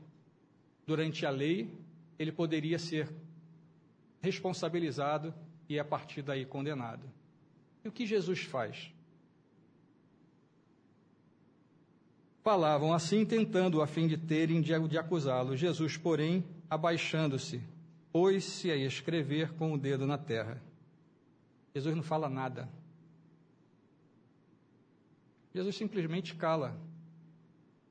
durante 0.87 1.27
a 1.27 1.31
lei, 1.31 1.71
ele 2.19 2.33
poderia 2.33 2.79
ser 2.79 3.13
responsabilizado 4.23 5.35
e, 5.69 5.79
a 5.79 5.85
partir 5.85 6.23
daí, 6.23 6.47
condenado. 6.47 7.11
E 7.85 7.89
o 7.89 7.93
que 7.93 8.07
Jesus 8.07 8.41
faz? 8.41 8.93
Falavam 12.43 12.93
assim, 12.95 13.25
tentando 13.27 13.83
a 13.83 13.87
fim 13.87 14.07
de 14.07 14.17
terem 14.17 14.61
de 14.61 14.99
acusá-lo. 14.99 15.57
Jesus, 15.57 15.97
porém, 15.97 16.45
abaixando-se, 16.69 17.63
pôs-se 18.11 18.71
a 18.71 18.77
escrever 18.77 19.53
com 19.55 19.73
o 19.73 19.79
dedo 19.79 20.07
na 20.07 20.17
terra. 20.17 20.63
Jesus 21.75 21.95
não 21.95 22.03
fala 22.03 22.29
nada. 22.29 22.69
Jesus 25.55 25.77
simplesmente 25.77 26.35
cala. 26.35 26.77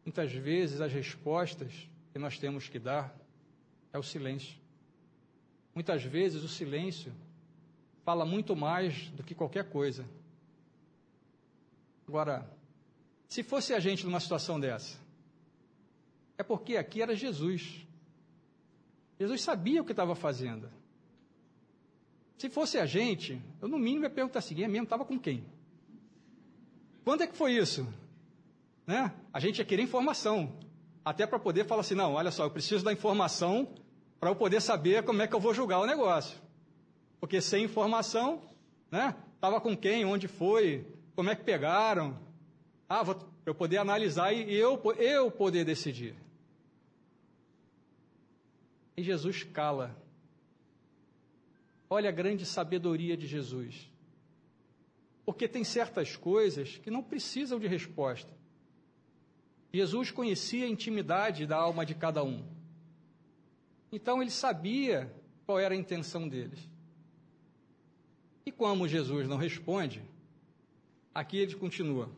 Muitas 0.05 0.31
vezes 0.33 0.81
as 0.81 0.91
respostas 0.91 1.89
que 2.11 2.19
nós 2.19 2.37
temos 2.37 2.67
que 2.67 2.79
dar 2.79 3.15
é 3.93 3.97
o 3.97 4.03
silêncio. 4.03 4.57
Muitas 5.73 6.03
vezes 6.03 6.43
o 6.43 6.47
silêncio 6.47 7.13
fala 8.03 8.25
muito 8.25 8.55
mais 8.55 9.09
do 9.09 9.23
que 9.23 9.35
qualquer 9.35 9.69
coisa. 9.69 10.05
Agora, 12.07 12.49
se 13.27 13.43
fosse 13.43 13.73
a 13.73 13.79
gente 13.79 14.03
numa 14.05 14.19
situação 14.19 14.59
dessa, 14.59 14.97
é 16.37 16.43
porque 16.43 16.75
aqui 16.75 17.01
era 17.01 17.15
Jesus. 17.15 17.85
Jesus 19.19 19.41
sabia 19.41 19.81
o 19.81 19.85
que 19.85 19.91
estava 19.91 20.15
fazendo. 20.15 20.69
Se 22.39 22.49
fosse 22.49 22.77
a 22.77 22.85
gente, 22.85 23.41
eu 23.61 23.67
no 23.67 23.77
mínimo 23.77 24.05
ia 24.05 24.09
perguntar 24.09 24.39
assim: 24.39 24.63
é 24.63 24.67
mesmo 24.67 24.85
estava 24.85 25.03
com 25.03 25.19
quem? 25.19 25.43
Quando 27.03 27.21
é 27.21 27.27
que 27.27 27.35
foi 27.35 27.51
isso? 27.51 27.85
Né? 28.87 29.13
A 29.33 29.41
gente 29.41 29.57
ia 29.57 29.65
querer 29.65 29.83
informação, 29.83 30.57
até 31.03 31.27
para 31.27 31.37
poder 31.37 31.65
falar 31.65 31.81
assim: 31.81 31.95
não, 31.95 32.13
olha 32.13 32.31
só, 32.31 32.45
eu 32.45 32.49
preciso 32.49 32.85
da 32.85 32.93
informação 32.93 33.67
para 34.21 34.29
eu 34.29 34.37
poder 34.37 34.61
saber 34.61 35.03
como 35.03 35.21
é 35.21 35.27
que 35.27 35.35
eu 35.35 35.39
vou 35.39 35.53
julgar 35.53 35.79
o 35.79 35.85
negócio. 35.85 36.39
Porque 37.19 37.41
sem 37.41 37.65
informação, 37.65 38.41
né? 38.89 39.17
Estava 39.35 39.59
com 39.59 39.75
quem, 39.75 40.05
onde 40.05 40.29
foi, 40.29 40.87
como 41.17 41.29
é 41.29 41.35
que 41.35 41.43
pegaram. 41.43 42.17
Ah, 42.87 43.03
vou 43.03 43.19
eu 43.45 43.53
poder 43.53 43.79
analisar 43.79 44.31
e 44.31 44.55
eu, 44.55 44.81
eu 44.97 45.29
poder 45.29 45.65
decidir. 45.65 46.15
E 48.95 49.03
Jesus 49.03 49.43
cala. 49.43 49.93
Olha 51.89 52.09
a 52.09 52.13
grande 52.13 52.45
sabedoria 52.45 53.17
de 53.17 53.25
Jesus. 53.25 53.89
Porque 55.25 55.47
tem 55.47 55.63
certas 55.63 56.15
coisas 56.15 56.77
que 56.77 56.91
não 56.91 57.01
precisam 57.01 57.59
de 57.59 57.67
resposta. 57.67 58.31
Jesus 59.73 60.11
conhecia 60.11 60.65
a 60.65 60.69
intimidade 60.69 61.45
da 61.45 61.57
alma 61.57 61.85
de 61.85 61.95
cada 61.95 62.23
um. 62.23 62.43
Então 63.91 64.21
ele 64.21 64.31
sabia 64.31 65.11
qual 65.45 65.59
era 65.59 65.73
a 65.73 65.77
intenção 65.77 66.27
deles. 66.27 66.59
E 68.45 68.51
como 68.51 68.87
Jesus 68.87 69.27
não 69.27 69.37
responde, 69.37 70.01
aqui 71.13 71.37
ele 71.37 71.55
continua. 71.55 72.09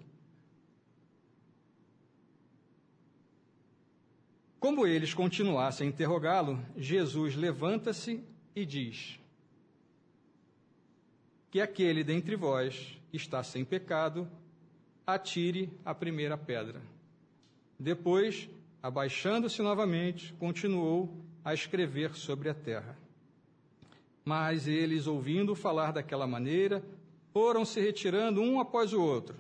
Como 4.60 4.86
eles 4.86 5.14
continuassem 5.14 5.88
a 5.88 5.90
interrogá-lo, 5.90 6.64
Jesus 6.78 7.36
levanta-se 7.36 8.24
e 8.56 8.66
diz: 8.66 9.21
Que 11.52 11.62
aquele 11.62 12.04
dentre 12.04 12.36
vós 12.36 12.98
que 13.12 13.18
está 13.18 13.44
sem 13.44 13.64
pecado, 13.64 14.28
atire 15.06 15.70
a 15.84 15.94
primeira 15.94 16.38
pedra. 16.38 16.82
Depois, 17.78 18.50
abaixando-se 18.82 19.62
novamente, 19.62 20.34
continuou 20.40 21.14
a 21.44 21.54
escrever 21.54 22.16
sobre 22.16 22.50
a 22.50 22.54
terra. 22.54 22.98
Mas 24.24 24.68
eles, 24.68 25.08
ouvindo 25.08 25.54
falar 25.54 25.92
daquela 25.92 26.26
maneira, 26.26 26.84
foram 27.34 27.66
se 27.66 27.82
retirando 27.82 28.42
um 28.42 28.60
após 28.60 28.94
o 28.94 29.02
outro, 29.02 29.36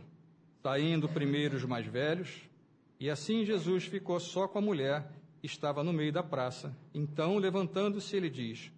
saindo 0.62 1.08
primeiro 1.08 1.56
os 1.56 1.65
mais 1.65 1.86
velhos, 1.86 2.41
e 3.00 3.10
assim 3.10 3.45
Jesus 3.45 3.86
ficou 3.86 4.19
só 4.19 4.47
com 4.47 4.60
a 4.60 4.62
mulher 4.62 5.12
que 5.39 5.47
estava 5.47 5.84
no 5.84 5.93
meio 5.93 6.12
da 6.12 6.21
praça. 6.21 6.76
Então, 6.93 7.38
levantando-se, 7.38 8.15
ele 8.15 8.30
diz: 8.30 8.71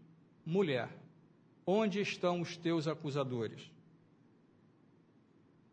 Mulher, 0.46 0.89
onde 1.65 1.99
estão 2.02 2.41
os 2.41 2.58
teus 2.58 2.88
acusadores? 2.88 3.71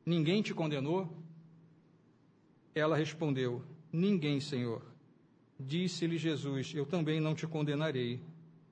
Ninguém 0.04 0.42
te 0.42 0.54
condenou? 0.54 1.08
Ela 2.74 2.96
respondeu: 2.96 3.62
Ninguém, 3.92 4.40
Senhor. 4.40 4.82
Disse-lhe 5.58 6.16
Jesus: 6.16 6.72
Eu 6.74 6.86
também 6.86 7.20
não 7.20 7.34
te 7.34 7.46
condenarei. 7.46 8.20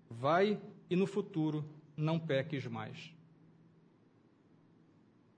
Vai 0.09 0.59
e 0.89 0.97
no 0.97 1.07
futuro 1.07 1.65
não 1.97 2.19
peques 2.19 2.67
mais. 2.67 3.13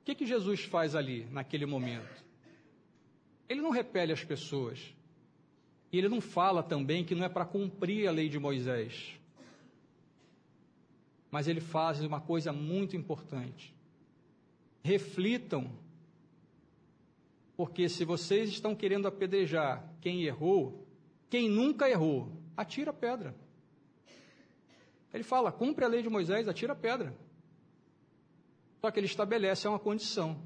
O 0.01 0.05
que, 0.05 0.14
que 0.14 0.27
Jesus 0.27 0.64
faz 0.64 0.95
ali, 0.95 1.27
naquele 1.31 1.66
momento? 1.66 2.25
Ele 3.49 3.61
não 3.61 3.71
repele 3.71 4.12
as 4.12 4.25
pessoas. 4.25 4.95
E 5.93 5.99
ele 5.99 6.09
não 6.09 6.21
fala 6.21 6.62
também 6.62 7.05
que 7.05 7.14
não 7.14 7.25
é 7.25 7.29
para 7.29 7.45
cumprir 7.45 8.07
a 8.07 8.12
lei 8.12 8.29
de 8.29 8.38
Moisés. 8.38 9.19
Mas 11.31 11.47
ele 11.47 11.61
faz 11.61 12.01
uma 12.01 12.21
coisa 12.21 12.53
muito 12.53 12.97
importante. 12.97 13.75
Reflitam, 14.83 15.71
porque 17.57 17.88
se 17.88 18.05
vocês 18.05 18.51
estão 18.51 18.75
querendo 18.75 19.07
apedrejar 19.07 19.88
quem 20.01 20.25
errou, 20.25 20.87
quem 21.29 21.49
nunca 21.49 21.88
errou, 21.88 22.33
atira 22.57 22.90
a 22.90 22.95
pedra. 22.95 23.35
Ele 25.12 25.23
fala: 25.23 25.53
cumpre 25.53 25.85
a 25.85 25.88
lei 25.88 26.03
de 26.03 26.09
Moisés, 26.09 26.49
atira 26.49 26.73
a 26.73 26.77
pedra. 26.77 27.16
Só 28.81 28.90
que 28.90 28.99
ele 28.99 29.07
estabelece 29.07 29.69
uma 29.69 29.79
condição. 29.79 30.43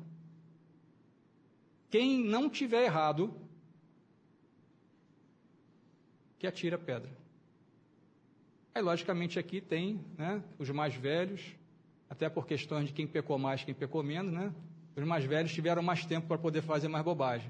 Quem 1.88 2.24
não 2.24 2.50
tiver 2.50 2.84
errado, 2.84 3.32
que 6.38 6.46
atira 6.46 6.76
a 6.76 6.78
pedra. 6.78 7.23
Aí, 8.74 8.82
logicamente, 8.82 9.38
aqui 9.38 9.60
tem 9.60 10.04
né, 10.18 10.42
os 10.58 10.68
mais 10.70 10.92
velhos, 10.96 11.40
até 12.10 12.28
por 12.28 12.44
questões 12.44 12.88
de 12.88 12.92
quem 12.92 13.06
pecou 13.06 13.38
mais, 13.38 13.62
quem 13.62 13.72
pecou 13.72 14.02
menos, 14.02 14.32
né? 14.32 14.52
Os 14.96 15.04
mais 15.04 15.24
velhos 15.24 15.52
tiveram 15.52 15.80
mais 15.80 16.04
tempo 16.04 16.26
para 16.26 16.36
poder 16.36 16.60
fazer 16.60 16.88
mais 16.88 17.04
bobagem. 17.04 17.48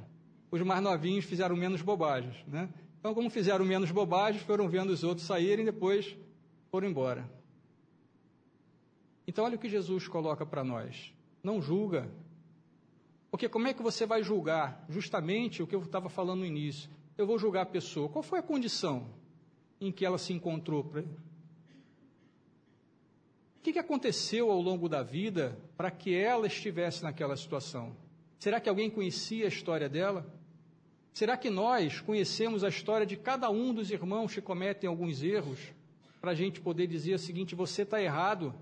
Os 0.50 0.60
mais 0.60 0.82
novinhos 0.82 1.24
fizeram 1.24 1.56
menos 1.56 1.80
bobagens, 1.80 2.36
né? 2.46 2.68
Então, 3.00 3.14
como 3.14 3.30
fizeram 3.30 3.64
menos 3.64 3.90
bobagens, 3.90 4.42
foram 4.42 4.68
vendo 4.68 4.90
os 4.90 5.02
outros 5.02 5.26
saírem 5.26 5.62
e 5.62 5.72
depois 5.72 6.14
foram 6.70 6.88
embora. 6.88 7.26
Então, 9.26 9.46
olha 9.46 9.56
o 9.56 9.58
que 9.58 9.68
Jesus 9.68 10.06
coloca 10.06 10.44
para 10.44 10.62
nós. 10.62 11.14
Não 11.42 11.62
julga. 11.62 12.06
Porque 13.30 13.48
como 13.48 13.66
é 13.66 13.72
que 13.72 13.82
você 13.82 14.04
vai 14.04 14.22
julgar? 14.22 14.84
Justamente 14.90 15.62
o 15.62 15.66
que 15.66 15.74
eu 15.74 15.80
estava 15.80 16.10
falando 16.10 16.40
no 16.40 16.46
início. 16.46 16.90
Eu 17.16 17.26
vou 17.26 17.38
julgar 17.38 17.62
a 17.62 17.66
pessoa. 17.66 18.10
Qual 18.10 18.22
foi 18.22 18.40
a 18.40 18.42
condição 18.42 19.06
em 19.80 19.92
que 19.92 20.04
ela 20.04 20.18
se 20.18 20.32
encontrou? 20.32 20.80
O 23.58 23.62
que, 23.62 23.78
aconteceu 23.78 24.50
ao 24.50 24.60
longo 24.60 24.88
da 24.88 25.02
vida 25.02 25.58
para 25.76 25.90
que 25.90 26.14
ela 26.14 26.46
estivesse 26.46 27.02
naquela 27.02 27.36
situação? 27.36 27.96
Será 28.38 28.60
que 28.60 28.68
alguém 28.68 28.90
conhecia 28.90 29.46
a 29.46 29.48
história 29.48 29.88
dela? 29.88 30.26
Será 31.12 31.36
que 31.36 31.48
nós 31.48 32.00
conhecemos 32.00 32.62
a 32.62 32.68
história 32.68 33.06
de 33.06 33.16
cada 33.16 33.48
um 33.50 33.72
dos 33.72 33.90
irmãos 33.90 34.34
que 34.34 34.40
cometem 34.40 34.88
alguns 34.88 35.22
erros? 35.22 35.72
para 36.24 36.30
a 36.30 36.34
gente 36.34 36.58
poder 36.58 36.86
dizer 36.86 37.12
o 37.12 37.18
seguinte: 37.18 37.54
você 37.54 37.82
está 37.82 38.00
errado. 38.00 38.54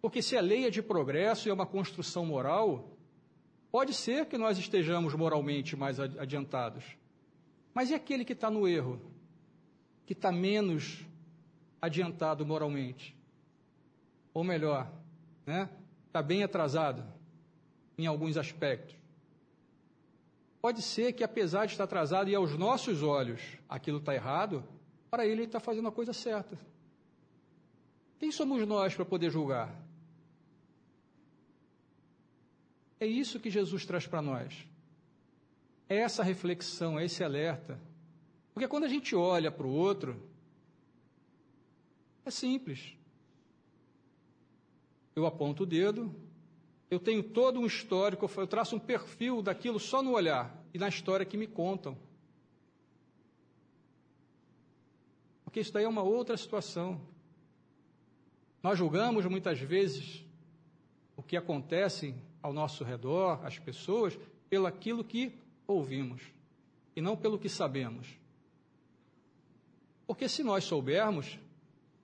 Porque 0.00 0.22
se 0.22 0.36
a 0.36 0.40
lei 0.40 0.64
é 0.64 0.70
de 0.70 0.80
progresso 0.80 1.48
e 1.48 1.50
é 1.50 1.52
uma 1.52 1.66
construção 1.66 2.24
moral, 2.24 2.96
pode 3.72 3.92
ser 3.92 4.26
que 4.26 4.38
nós 4.38 4.56
estejamos 4.56 5.12
moralmente 5.14 5.74
mais 5.74 5.98
adiantados. 5.98 6.84
Mas 7.74 7.90
e 7.90 7.94
aquele 7.94 8.24
que 8.24 8.32
está 8.32 8.50
no 8.50 8.68
erro? 8.68 9.00
Que 10.06 10.12
está 10.12 10.30
menos 10.30 11.04
adiantado 11.82 12.46
moralmente? 12.46 13.14
Ou 14.32 14.44
melhor, 14.44 14.90
né? 15.44 15.68
Está 16.06 16.22
bem 16.22 16.44
atrasado 16.44 17.04
em 17.98 18.06
alguns 18.06 18.36
aspectos. 18.36 18.96
Pode 20.60 20.80
ser 20.80 21.12
que, 21.12 21.24
apesar 21.24 21.66
de 21.66 21.72
estar 21.72 21.84
atrasado 21.84 22.30
e 22.30 22.34
aos 22.34 22.56
nossos 22.56 23.02
olhos 23.02 23.58
aquilo 23.68 23.98
está 23.98 24.14
errado, 24.14 24.64
para 25.10 25.26
ele 25.26 25.42
ele 25.42 25.44
está 25.44 25.60
fazendo 25.60 25.88
a 25.88 25.92
coisa 25.92 26.12
certa. 26.12 26.58
Quem 28.18 28.32
somos 28.32 28.66
nós 28.66 28.94
para 28.94 29.04
poder 29.04 29.30
julgar? 29.30 29.74
É 32.98 33.06
isso 33.06 33.38
que 33.38 33.50
Jesus 33.50 33.84
traz 33.84 34.06
para 34.06 34.22
nós. 34.22 34.66
Essa 35.88 36.22
reflexão, 36.22 36.98
esse 37.00 37.22
alerta. 37.22 37.78
Porque 38.52 38.68
quando 38.68 38.84
a 38.84 38.88
gente 38.88 39.14
olha 39.14 39.50
para 39.50 39.66
o 39.66 39.72
outro, 39.72 40.20
é 42.24 42.30
simples. 42.30 42.96
Eu 45.14 45.26
aponto 45.26 45.62
o 45.64 45.66
dedo, 45.66 46.14
eu 46.90 46.98
tenho 46.98 47.22
todo 47.22 47.60
um 47.60 47.66
histórico, 47.66 48.30
eu 48.36 48.46
traço 48.46 48.76
um 48.76 48.80
perfil 48.80 49.42
daquilo 49.42 49.78
só 49.78 50.02
no 50.02 50.12
olhar 50.12 50.64
e 50.72 50.78
na 50.78 50.88
história 50.88 51.26
que 51.26 51.36
me 51.36 51.46
contam. 51.46 51.96
Porque 55.44 55.60
isso 55.60 55.72
daí 55.72 55.84
é 55.84 55.88
uma 55.88 56.02
outra 56.02 56.36
situação. 56.36 57.00
Nós 58.62 58.78
julgamos 58.78 59.26
muitas 59.26 59.60
vezes 59.60 60.24
o 61.16 61.22
que 61.22 61.36
acontece 61.36 62.14
ao 62.42 62.52
nosso 62.52 62.82
redor, 62.82 63.44
as 63.44 63.58
pessoas, 63.58 64.18
pelo 64.48 64.66
aquilo 64.66 65.04
que 65.04 65.32
ouvimos 65.66 66.22
e 66.94 67.00
não 67.00 67.16
pelo 67.16 67.38
que 67.38 67.48
sabemos. 67.48 68.06
Porque 70.06 70.28
se 70.28 70.42
nós 70.42 70.64
soubermos, 70.64 71.38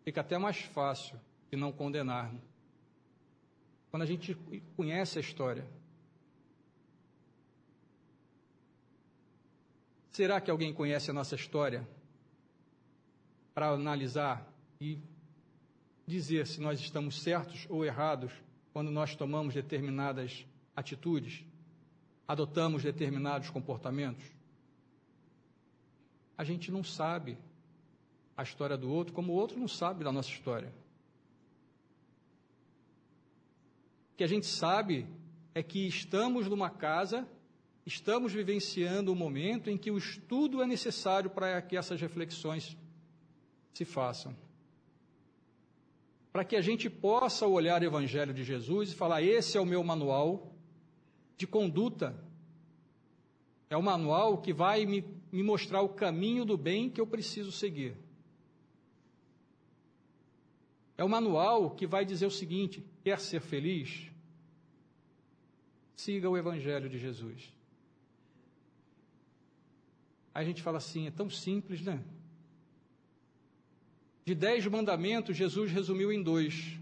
fica 0.05 0.21
até 0.21 0.39
mais 0.39 0.61
fácil 0.61 1.19
de 1.51 1.57
não 1.57 1.73
condenarmos 1.73 2.43
quando 3.91 4.03
a 4.03 4.07
gente 4.07 4.35
conhece 4.77 5.19
a 5.19 5.21
história. 5.21 5.67
Será 10.11 10.41
que 10.41 10.51
alguém 10.51 10.73
conhece 10.73 11.11
a 11.11 11.15
nossa 11.15 11.35
história 11.35 11.87
para 13.55 13.71
analisar 13.71 14.49
e 14.81 14.99
dizer 16.07 16.47
se 16.47 16.61
nós 16.61 16.81
estamos 16.81 17.21
certos 17.21 17.67
ou 17.69 17.85
errados 17.85 18.33
quando 18.73 18.91
nós 18.91 19.15
tomamos 19.17 19.55
determinadas 19.55 20.47
atitudes, 20.75 21.45
adotamos 22.33 22.83
determinados 22.83 23.51
comportamentos? 23.51 24.25
A 26.37 26.45
gente 26.45 26.71
não 26.71 26.83
sabe 26.83 27.37
a 28.37 28.43
história 28.43 28.77
do 28.77 28.91
outro 28.91 29.13
como 29.13 29.33
o 29.33 29.37
outro 29.37 29.59
não 29.59 29.69
sabe 29.69 30.05
da 30.05 30.13
nossa 30.13 30.31
história. 30.31 30.73
que 34.21 34.25
a 34.25 34.29
gente 34.29 34.45
sabe 34.45 35.07
é 35.55 35.63
que 35.63 35.87
estamos 35.87 36.47
numa 36.47 36.69
casa, 36.69 37.27
estamos 37.87 38.35
vivenciando 38.35 39.11
um 39.11 39.15
momento 39.15 39.71
em 39.71 39.79
que 39.79 39.91
o 39.91 39.97
estudo 39.97 40.63
é 40.63 40.67
necessário 40.67 41.31
para 41.31 41.63
que 41.63 41.75
essas 41.75 41.99
reflexões 41.99 42.77
se 43.73 43.87
façam. 43.87 44.37
Para 46.31 46.45
que 46.45 46.55
a 46.55 46.61
gente 46.61 46.91
possa 46.91 47.47
olhar 47.47 47.81
o 47.81 47.85
Evangelho 47.87 48.35
de 48.35 48.45
Jesus 48.45 48.93
e 48.93 48.95
falar: 48.95 49.23
esse 49.23 49.57
é 49.57 49.61
o 49.61 49.65
meu 49.65 49.83
manual 49.83 50.53
de 51.41 51.47
conduta. 51.47 52.15
É 53.71 53.77
o 53.77 53.83
manual 53.83 54.43
que 54.43 54.53
vai 54.53 54.85
me, 54.85 55.03
me 55.33 55.43
mostrar 55.43 55.81
o 55.81 55.89
caminho 55.89 56.45
do 56.45 56.59
bem 56.59 56.91
que 56.91 57.01
eu 57.01 57.07
preciso 57.07 57.51
seguir. 57.51 57.97
É 60.99 61.03
o 61.03 61.09
manual 61.09 61.71
que 61.71 61.87
vai 61.87 62.05
dizer 62.05 62.27
o 62.27 62.31
seguinte: 62.31 62.85
quer 63.03 63.19
ser 63.19 63.41
feliz? 63.41 64.11
Siga 65.97 66.29
o 66.29 66.37
Evangelho 66.37 66.91
de 66.91 66.99
Jesus. 66.99 67.57
Aí 70.35 70.45
a 70.45 70.47
gente 70.47 70.63
fala 70.63 70.77
assim, 70.77 71.07
é 71.07 71.11
tão 71.11 71.31
simples, 71.31 71.81
né? 71.81 72.05
De 74.27 74.35
dez 74.35 74.67
mandamentos, 74.67 75.37
Jesus 75.37 75.71
resumiu 75.71 76.13
em 76.13 76.23
dois, 76.23 76.79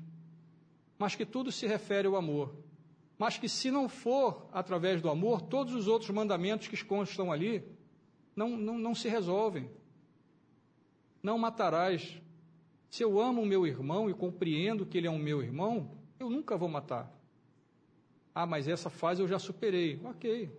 mas 0.99 1.15
que 1.15 1.25
tudo 1.25 1.53
se 1.53 1.67
refere 1.67 2.09
ao 2.09 2.17
amor. 2.17 2.68
Mas 3.19 3.37
que 3.37 3.49
se 3.49 3.71
não 3.71 3.89
for 3.89 4.49
através 4.53 5.03
do 5.03 5.11
amor, 5.11 5.43
todos 5.43 5.75
os 5.75 5.89
outros 5.89 6.11
mandamentos 6.11 6.69
que 6.69 6.85
constam 6.85 7.33
ali 7.33 7.65
não, 8.37 8.57
não, 8.57 8.79
não 8.79 8.95
se 8.95 9.09
resolvem. 9.09 9.69
Não 11.21 11.37
matarás. 11.37 12.23
Se 12.89 13.03
eu 13.03 13.21
amo 13.21 13.43
o 13.43 13.47
meu 13.47 13.67
irmão 13.67 14.09
e 14.09 14.15
compreendo 14.15 14.87
que 14.87 14.97
ele 14.97 15.09
é 15.09 15.11
um 15.11 15.19
meu 15.19 15.43
irmão, 15.43 15.91
eu 16.21 16.31
nunca 16.31 16.57
vou 16.57 16.69
matar. 16.69 17.13
Ah, 18.33 18.47
mas 18.47 18.69
essa 18.69 18.89
fase 18.89 19.21
eu 19.21 19.27
já 19.27 19.39
superei. 19.39 20.01
Ok. 20.05 20.57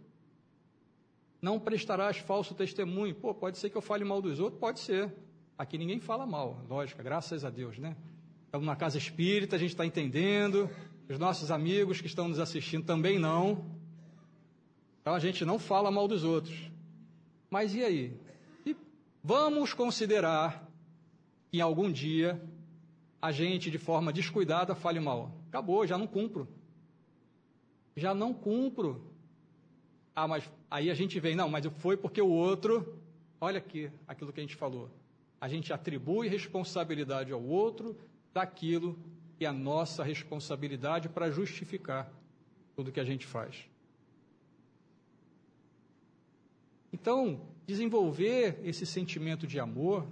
Não 1.42 1.58
prestarás 1.58 2.18
falso 2.18 2.54
testemunho. 2.54 3.16
Pô, 3.16 3.34
pode 3.34 3.58
ser 3.58 3.70
que 3.70 3.78
eu 3.78 3.82
fale 3.82 4.04
mal 4.04 4.22
dos 4.22 4.42
outros? 4.42 4.60
Pode 4.60 4.82
ser. 4.82 5.14
Aqui 5.58 5.78
ninguém 5.78 6.00
fala 6.00 6.26
mal, 6.26 6.62
lógico, 6.70 7.02
graças 7.04 7.44
a 7.44 7.50
Deus, 7.50 7.78
né? 7.78 7.96
Estamos 8.46 8.66
na 8.66 8.76
casa 8.76 8.98
espírita, 8.98 9.56
a 9.56 9.60
gente 9.60 9.72
está 9.72 9.86
entendendo. 9.86 10.70
Os 11.10 11.18
nossos 11.18 11.50
amigos 11.50 12.00
que 12.00 12.06
estão 12.06 12.28
nos 12.28 12.38
assistindo 12.38 12.86
também 12.86 13.18
não. 13.18 13.66
Então 15.02 15.16
a 15.16 15.20
gente 15.20 15.44
não 15.44 15.58
fala 15.58 15.90
mal 15.90 16.08
dos 16.08 16.24
outros. 16.24 16.70
Mas 17.50 17.74
e 17.74 17.84
aí? 17.84 18.14
E 18.64 18.76
vamos 19.24 19.74
considerar 19.74 20.70
que 21.50 21.58
em 21.58 21.62
algum 21.62 21.92
dia 21.92 22.40
a 23.20 23.32
gente, 23.32 23.72
de 23.72 23.80
forma 23.80 24.14
descuidada, 24.14 24.76
fale 24.76 25.00
mal. 25.00 25.32
Acabou, 25.48 25.88
já 25.88 25.98
não 25.98 26.06
cumpro. 26.06 26.48
Já 27.96 28.14
não 28.14 28.32
cumpro. 28.32 29.12
Ah, 30.16 30.28
mas 30.28 30.48
aí 30.70 30.92
a 30.92 30.94
gente 30.94 31.20
vem, 31.20 31.36
não, 31.36 31.50
mas 31.50 31.66
foi 31.80 31.98
porque 31.98 32.22
o 32.22 32.30
outro. 32.30 33.02
Olha 33.42 33.58
aqui 33.58 33.90
aquilo 34.08 34.32
que 34.32 34.40
a 34.40 34.44
gente 34.44 34.56
falou. 34.56 34.92
A 35.42 35.48
gente 35.48 35.74
atribui 35.74 36.28
responsabilidade 36.28 37.32
ao 37.32 37.42
outro 37.44 37.98
daquilo 38.32 38.96
é 39.46 39.48
a 39.48 39.54
nossa 39.54 40.04
responsabilidade 40.04 41.10
para 41.10 41.32
justificar 41.32 42.12
tudo 42.76 42.92
que 42.92 43.00
a 43.00 43.06
gente 43.06 43.26
faz. 43.26 43.68
Então, 46.92 47.42
desenvolver 47.66 48.60
esse 48.64 48.86
sentimento 48.86 49.46
de 49.46 49.60
amor, 49.60 50.08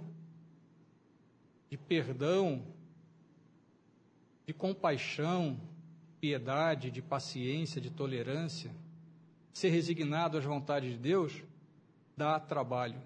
de 1.70 1.76
perdão, 1.76 2.62
de 4.46 4.54
compaixão, 4.54 5.60
piedade, 6.20 6.90
de 6.90 7.02
paciência, 7.02 7.80
de 7.80 7.90
tolerância, 7.90 8.70
ser 9.52 9.68
resignado 9.70 10.38
às 10.38 10.44
vontades 10.44 10.92
de 10.92 10.98
Deus, 10.98 11.42
dá 12.16 12.38
trabalho 12.40 13.00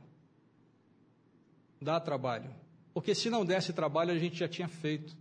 dá 1.82 2.00
trabalho. 2.00 2.50
Porque 2.94 3.14
se 3.14 3.28
não 3.28 3.44
desse 3.44 3.72
trabalho, 3.72 4.12
a 4.12 4.18
gente 4.18 4.36
já 4.36 4.48
tinha 4.48 4.68
feito. 4.68 5.16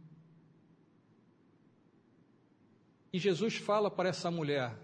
E 3.13 3.19
Jesus 3.19 3.55
fala 3.55 3.89
para 3.89 4.09
essa 4.09 4.29
mulher: 4.31 4.77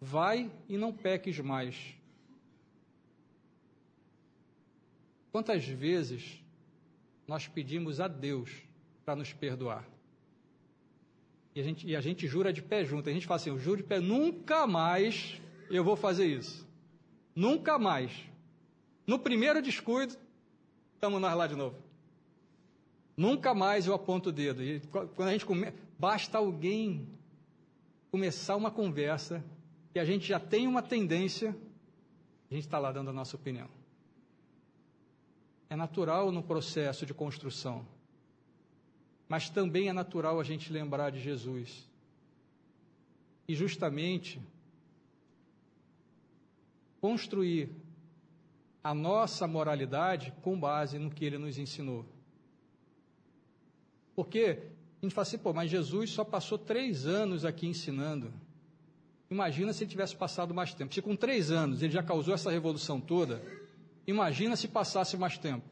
vai 0.00 0.50
e 0.68 0.76
não 0.76 0.92
peques 0.92 1.38
mais. 1.38 1.96
Quantas 5.32 5.64
vezes 5.64 6.42
nós 7.26 7.48
pedimos 7.48 8.00
a 8.00 8.06
Deus 8.06 8.50
para 9.04 9.16
nos 9.16 9.32
perdoar? 9.32 9.84
E 11.54 11.60
a, 11.60 11.64
gente, 11.64 11.86
e 11.86 11.96
a 11.96 12.00
gente 12.00 12.26
jura 12.26 12.52
de 12.52 12.62
pé 12.62 12.84
junto. 12.84 13.08
A 13.08 13.12
gente 13.12 13.26
fala 13.26 13.36
assim: 13.36 13.50
eu 13.50 13.58
juro 13.58 13.78
de 13.78 13.84
pé, 13.84 14.00
nunca 14.00 14.66
mais 14.66 15.40
eu 15.70 15.82
vou 15.82 15.96
fazer 15.96 16.26
isso. 16.26 16.66
Nunca 17.34 17.78
mais. 17.78 18.12
No 19.06 19.18
primeiro 19.18 19.60
descuido, 19.60 20.16
Estamos 21.04 21.20
nós 21.20 21.36
lá 21.36 21.46
de 21.46 21.54
novo. 21.54 21.76
Nunca 23.14 23.52
mais 23.52 23.86
eu 23.86 23.92
aponto 23.92 24.30
o 24.30 24.32
dedo. 24.32 24.62
E 24.62 24.80
quando 24.90 25.28
a 25.28 25.32
gente 25.32 25.44
come... 25.44 25.70
basta 25.98 26.38
alguém 26.38 27.06
começar 28.14 28.54
uma 28.54 28.70
conversa 28.70 29.44
e 29.92 29.98
a 29.98 30.04
gente 30.04 30.28
já 30.28 30.38
tem 30.38 30.68
uma 30.68 30.80
tendência, 30.80 31.50
a 32.48 32.54
gente 32.54 32.64
está 32.64 32.78
lá 32.78 32.92
dando 32.92 33.10
a 33.10 33.12
nossa 33.12 33.34
opinião. 33.34 33.68
É 35.68 35.74
natural 35.74 36.30
no 36.30 36.40
processo 36.40 37.04
de 37.04 37.12
construção, 37.12 37.84
mas 39.28 39.50
também 39.50 39.88
é 39.88 39.92
natural 39.92 40.38
a 40.38 40.44
gente 40.44 40.72
lembrar 40.72 41.10
de 41.10 41.18
Jesus. 41.18 41.90
E 43.48 43.54
justamente 43.56 44.40
construir 47.00 47.68
a 48.80 48.94
nossa 48.94 49.44
moralidade 49.48 50.32
com 50.40 50.56
base 50.56 51.00
no 51.00 51.10
que 51.10 51.24
ele 51.24 51.36
nos 51.36 51.58
ensinou. 51.58 52.06
Porque 54.14 54.70
a 55.04 55.08
gente 55.08 55.14
fala 55.14 55.26
assim, 55.26 55.38
pô, 55.38 55.52
mas 55.52 55.70
Jesus 55.70 56.10
só 56.10 56.24
passou 56.24 56.58
três 56.58 57.06
anos 57.06 57.44
aqui 57.44 57.66
ensinando. 57.66 58.32
Imagina 59.30 59.72
se 59.72 59.84
ele 59.84 59.90
tivesse 59.90 60.16
passado 60.16 60.54
mais 60.54 60.74
tempo. 60.74 60.94
Se 60.94 61.02
com 61.02 61.16
três 61.16 61.50
anos 61.50 61.82
ele 61.82 61.92
já 61.92 62.02
causou 62.02 62.34
essa 62.34 62.50
revolução 62.50 63.00
toda, 63.00 63.42
imagina 64.06 64.56
se 64.56 64.68
passasse 64.68 65.16
mais 65.16 65.38
tempo. 65.38 65.66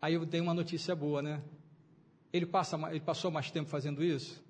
Aí 0.00 0.14
eu 0.14 0.26
tenho 0.26 0.44
uma 0.44 0.54
notícia 0.54 0.94
boa, 0.94 1.22
né? 1.22 1.42
Ele, 2.32 2.46
passa, 2.46 2.76
ele 2.90 3.00
passou 3.00 3.30
mais 3.30 3.50
tempo 3.50 3.70
fazendo 3.70 4.02
isso? 4.02 4.42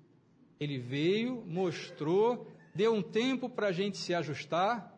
Ele 0.59 0.77
veio, 0.77 1.43
mostrou, 1.45 2.47
deu 2.73 2.93
um 2.93 3.01
tempo 3.01 3.49
para 3.49 3.67
a 3.67 3.71
gente 3.71 3.97
se 3.97 4.13
ajustar, 4.13 4.95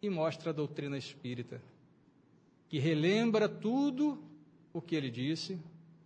e 0.00 0.08
mostra 0.08 0.50
a 0.50 0.52
doutrina 0.52 0.96
espírita, 0.96 1.60
que 2.68 2.78
relembra 2.78 3.48
tudo 3.48 4.22
o 4.72 4.80
que 4.80 4.94
ele 4.94 5.10
disse, 5.10 5.58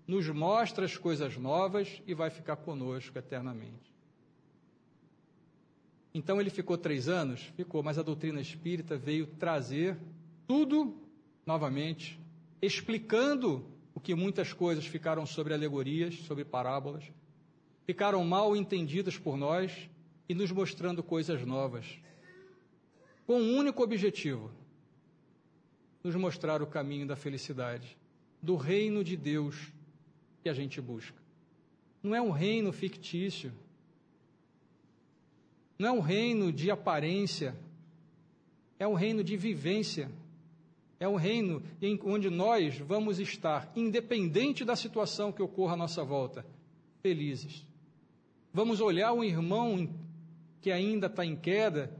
nos 0.06 0.28
mostra 0.28 0.84
as 0.84 0.96
coisas 0.96 1.36
novas 1.36 2.02
e 2.06 2.14
vai 2.14 2.30
ficar 2.30 2.56
conosco 2.56 3.16
eternamente. 3.18 3.92
Então 6.14 6.40
ele 6.40 6.50
ficou 6.50 6.76
três 6.76 7.08
anos? 7.08 7.40
Ficou, 7.56 7.82
mas 7.82 7.98
a 7.98 8.02
doutrina 8.02 8.40
espírita 8.40 8.96
veio 8.96 9.26
trazer 9.26 9.96
tudo 10.46 10.96
novamente, 11.46 12.20
explicando 12.60 13.64
o 13.94 14.00
que 14.00 14.14
muitas 14.14 14.52
coisas 14.52 14.86
ficaram 14.86 15.24
sobre 15.24 15.54
alegorias, 15.54 16.14
sobre 16.20 16.44
parábolas, 16.44 17.04
ficaram 17.86 18.24
mal 18.24 18.54
entendidas 18.56 19.16
por 19.18 19.36
nós 19.36 19.88
e 20.28 20.34
nos 20.34 20.50
mostrando 20.50 21.02
coisas 21.02 21.44
novas 21.44 21.86
com 23.26 23.40
um 23.40 23.56
único 23.56 23.82
objetivo: 23.82 24.50
nos 26.02 26.14
mostrar 26.14 26.62
o 26.62 26.66
caminho 26.66 27.06
da 27.06 27.16
felicidade, 27.16 27.96
do 28.42 28.56
reino 28.56 29.02
de 29.02 29.16
Deus 29.16 29.72
que 30.42 30.48
a 30.48 30.52
gente 30.52 30.80
busca. 30.80 31.16
Não 32.02 32.14
é 32.14 32.20
um 32.20 32.30
reino 32.30 32.72
fictício, 32.72 33.52
não 35.78 35.88
é 35.88 35.92
um 35.92 36.00
reino 36.00 36.52
de 36.52 36.70
aparência, 36.70 37.54
é 38.78 38.86
um 38.86 38.94
reino 38.94 39.22
de 39.22 39.36
vivência. 39.36 40.10
É 41.02 41.08
um 41.08 41.16
reino 41.16 41.60
em 41.80 41.98
onde 42.04 42.30
nós 42.30 42.78
vamos 42.78 43.18
estar, 43.18 43.72
independente 43.74 44.64
da 44.64 44.76
situação 44.76 45.32
que 45.32 45.42
ocorra 45.42 45.72
à 45.72 45.76
nossa 45.76 46.04
volta, 46.04 46.46
felizes. 47.02 47.66
Vamos 48.54 48.80
olhar 48.80 49.12
um 49.12 49.24
irmão 49.24 49.92
que 50.60 50.70
ainda 50.70 51.08
está 51.08 51.26
em 51.26 51.34
queda 51.34 51.92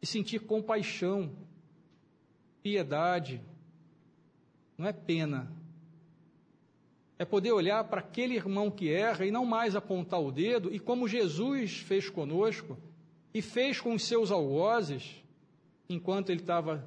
e 0.00 0.06
sentir 0.06 0.38
compaixão, 0.38 1.30
piedade, 2.62 3.38
não 4.78 4.86
é 4.86 4.94
pena. 4.94 5.52
É 7.18 7.24
poder 7.24 7.52
olhar 7.52 7.82
para 7.84 8.00
aquele 8.00 8.34
irmão 8.34 8.70
que 8.70 8.90
erra 8.90 9.24
e 9.24 9.30
não 9.30 9.44
mais 9.44 9.74
apontar 9.74 10.20
o 10.20 10.30
dedo, 10.30 10.74
e 10.74 10.78
como 10.78 11.08
Jesus 11.08 11.78
fez 11.78 12.10
conosco, 12.10 12.78
e 13.32 13.40
fez 13.40 13.80
com 13.80 13.94
os 13.94 14.02
seus 14.04 14.30
algozes, 14.30 15.22
enquanto 15.88 16.30
ele 16.30 16.40
estava 16.40 16.84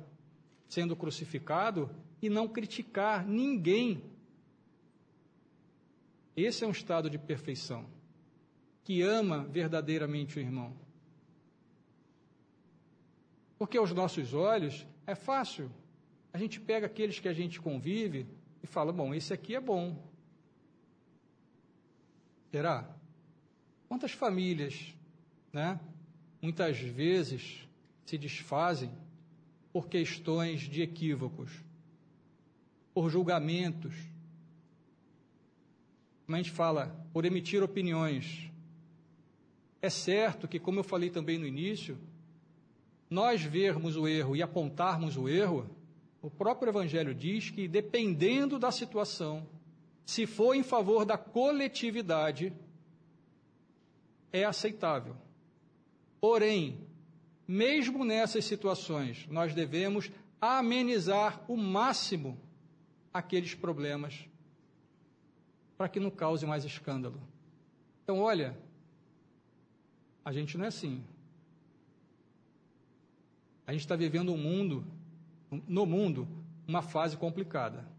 sendo 0.68 0.96
crucificado, 0.96 1.90
e 2.22 2.30
não 2.30 2.48
criticar 2.48 3.26
ninguém. 3.26 4.04
Esse 6.36 6.64
é 6.64 6.68
um 6.68 6.72
estado 6.72 7.10
de 7.10 7.18
perfeição, 7.18 7.86
que 8.84 9.02
ama 9.02 9.44
verdadeiramente 9.46 10.38
o 10.38 10.40
irmão. 10.40 10.74
Porque 13.58 13.78
aos 13.78 13.92
nossos 13.92 14.34
olhos 14.34 14.88
é 15.06 15.16
fácil. 15.16 15.70
A 16.32 16.38
gente 16.38 16.62
pega 16.62 16.86
aqueles 16.86 17.20
que 17.20 17.28
a 17.28 17.34
gente 17.34 17.60
convive 17.60 18.26
e 18.64 18.68
fala: 18.68 18.94
bom, 18.94 19.14
esse 19.14 19.34
aqui 19.34 19.54
é 19.54 19.60
bom. 19.60 20.02
Será? 22.52 22.90
Quantas 23.88 24.12
famílias, 24.12 24.94
né, 25.54 25.80
muitas 26.42 26.80
vezes 26.80 27.68
se 28.06 28.18
desfazem 28.18 28.92
por 29.72 29.88
questões 29.88 30.62
de 30.62 30.82
equívocos, 30.82 31.52
por 32.94 33.10
julgamentos, 33.10 33.94
como 36.26 36.36
a 36.36 36.42
gente 36.42 36.52
fala, 36.52 36.96
por 37.12 37.26
emitir 37.26 37.64
opiniões. 37.64 38.52
É 39.82 39.90
certo 39.90 40.48
que, 40.48 40.60
como 40.60 40.80
eu 40.80 40.84
falei 40.84 41.10
também 41.10 41.38
no 41.38 41.48
início, 41.48 41.98
nós 43.10 43.42
vermos 43.42 43.96
o 43.96 44.08
erro 44.08 44.36
e 44.36 44.44
apontarmos 44.44 45.18
o 45.18 45.28
erro, 45.28 45.68
o 46.22 46.30
próprio 46.30 46.70
Evangelho 46.70 47.16
diz 47.16 47.50
que, 47.50 47.68
dependendo 47.68 48.60
da 48.60 48.72
situação, 48.72 49.48
se 50.10 50.26
for 50.26 50.56
em 50.56 50.64
favor 50.64 51.06
da 51.06 51.20
coletividade, 51.20 52.52
é 54.34 54.44
aceitável. 54.44 55.16
Porém, 56.20 56.84
mesmo 57.48 58.04
nessas 58.04 58.44
situações, 58.46 59.28
nós 59.28 59.54
devemos 59.54 60.10
amenizar 60.42 61.46
o 61.48 61.56
máximo 61.56 62.40
aqueles 63.14 63.54
problemas 63.54 64.28
para 65.78 65.88
que 65.88 66.00
não 66.00 66.10
cause 66.10 66.44
mais 66.44 66.66
escândalo. 66.66 67.22
Então, 68.04 68.20
olha, 68.20 68.58
a 70.26 70.32
gente 70.32 70.58
não 70.58 70.66
é 70.66 70.70
assim. 70.70 71.04
A 73.68 73.74
gente 73.74 73.82
está 73.82 73.96
vivendo 73.96 74.34
um 74.34 74.38
mundo, 74.38 74.84
no 75.68 75.86
mundo, 75.86 76.28
uma 76.68 76.82
fase 76.82 77.16
complicada. 77.16 77.99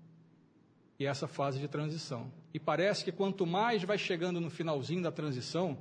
E 1.00 1.06
essa 1.06 1.26
fase 1.26 1.58
de 1.58 1.66
transição. 1.66 2.30
E 2.52 2.60
parece 2.60 3.02
que 3.02 3.10
quanto 3.10 3.46
mais 3.46 3.82
vai 3.82 3.96
chegando 3.96 4.38
no 4.38 4.50
finalzinho 4.50 5.02
da 5.02 5.10
transição, 5.10 5.78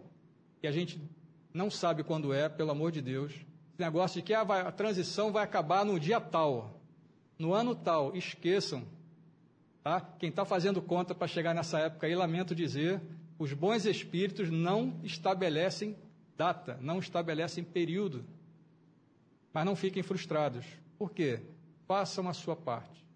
e 0.63 0.67
a 0.67 0.71
gente 0.71 0.97
não 1.53 1.69
sabe 1.69 2.05
quando 2.05 2.34
é, 2.34 2.47
pelo 2.47 2.71
amor 2.71 2.89
de 2.89 3.01
Deus, 3.01 3.34
esse 3.34 3.79
negócio 3.79 4.21
de 4.21 4.25
que 4.25 4.34
ah, 4.34 4.41
a 4.41 4.71
transição 4.71 5.29
vai 5.29 5.43
acabar 5.43 5.84
no 5.84 5.99
dia 5.99 6.21
tal, 6.21 6.79
no 7.38 7.53
ano 7.53 7.75
tal, 7.75 8.15
esqueçam. 8.15 8.84
Tá? 9.84 9.99
Quem 9.99 10.29
está 10.29 10.45
fazendo 10.45 10.82
conta 10.82 11.13
para 11.13 11.27
chegar 11.27 11.53
nessa 11.53 11.79
época 11.79 12.08
aí, 12.08 12.15
lamento 12.15 12.55
dizer, 12.55 13.01
os 13.38 13.51
bons 13.51 13.86
espíritos 13.86 14.49
não 14.49 15.01
estabelecem 15.03 15.97
data, 16.38 16.77
não 16.79 16.99
estabelecem 16.99 17.62
período. 17.62 18.23
Mas 19.51 19.65
não 19.65 19.75
fiquem 19.75 20.01
frustrados. 20.01 20.65
Por 20.97 21.12
quê? 21.12 21.41
Façam 21.86 22.29
a 22.29 22.34
sua 22.34 22.55
parte. 22.55 23.09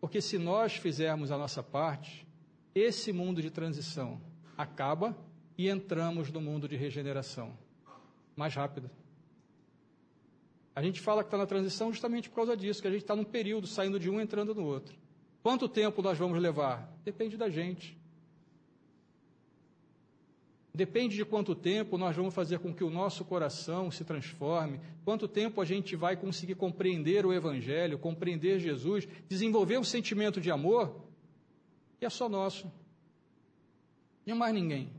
Porque 0.00 0.20
se 0.20 0.38
nós 0.38 0.74
fizermos 0.76 1.30
a 1.30 1.36
nossa 1.36 1.62
parte, 1.62 2.26
esse 2.74 3.12
mundo 3.12 3.42
de 3.42 3.50
transição 3.50 4.20
acaba 4.56 5.16
e 5.58 5.68
entramos 5.68 6.32
no 6.32 6.40
mundo 6.40 6.66
de 6.66 6.76
regeneração 6.76 7.52
mais 8.34 8.54
rápido. 8.54 8.90
A 10.74 10.82
gente 10.82 11.00
fala 11.00 11.22
que 11.22 11.26
está 11.26 11.36
na 11.36 11.46
transição 11.46 11.92
justamente 11.92 12.30
por 12.30 12.36
causa 12.36 12.56
disso, 12.56 12.80
que 12.80 12.88
a 12.88 12.90
gente 12.90 13.02
está 13.02 13.14
num 13.14 13.24
período 13.24 13.66
saindo 13.66 14.00
de 14.00 14.08
um 14.08 14.18
entrando 14.18 14.54
no 14.54 14.64
outro. 14.64 14.96
Quanto 15.42 15.68
tempo 15.68 16.00
nós 16.00 16.16
vamos 16.16 16.40
levar? 16.40 16.90
Depende 17.04 17.36
da 17.36 17.50
gente. 17.50 17.99
Depende 20.72 21.16
de 21.16 21.24
quanto 21.24 21.54
tempo 21.54 21.98
nós 21.98 22.14
vamos 22.14 22.32
fazer 22.32 22.60
com 22.60 22.72
que 22.72 22.84
o 22.84 22.90
nosso 22.90 23.24
coração 23.24 23.90
se 23.90 24.04
transforme, 24.04 24.80
quanto 25.04 25.26
tempo 25.26 25.60
a 25.60 25.64
gente 25.64 25.96
vai 25.96 26.16
conseguir 26.16 26.54
compreender 26.54 27.26
o 27.26 27.32
Evangelho, 27.32 27.98
compreender 27.98 28.60
Jesus, 28.60 29.08
desenvolver 29.28 29.78
um 29.78 29.84
sentimento 29.84 30.40
de 30.40 30.50
amor, 30.50 31.04
e 32.00 32.06
é 32.06 32.10
só 32.10 32.28
nosso. 32.28 32.70
E 34.24 34.32
mais 34.32 34.54
ninguém. 34.54 34.92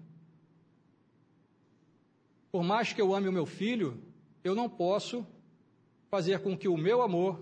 Por 2.52 2.64
mais 2.64 2.92
que 2.92 3.02
eu 3.02 3.16
ame 3.16 3.30
o 3.30 3.32
meu 3.32 3.46
filho, 3.46 3.98
eu 4.44 4.54
não 4.54 4.70
posso 4.70 5.26
fazer 6.10 6.40
com 6.40 6.58
que 6.58 6.68
o 6.68 6.76
meu 6.76 7.02
amor, 7.02 7.42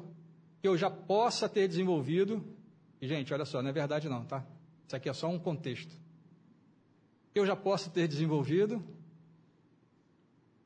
que 0.61 0.67
eu 0.67 0.77
já 0.77 0.91
possa 0.91 1.49
ter 1.49 1.67
desenvolvido, 1.67 2.45
e 3.01 3.07
gente, 3.07 3.33
olha 3.33 3.45
só, 3.45 3.59
não 3.63 3.69
é 3.69 3.73
verdade 3.73 4.07
não, 4.07 4.23
tá? 4.23 4.45
Isso 4.85 4.95
aqui 4.95 5.09
é 5.09 5.13
só 5.13 5.27
um 5.27 5.39
contexto. 5.39 5.95
Eu 7.33 7.45
já 7.45 7.55
possa 7.55 7.89
ter 7.89 8.07
desenvolvido, 8.07 8.83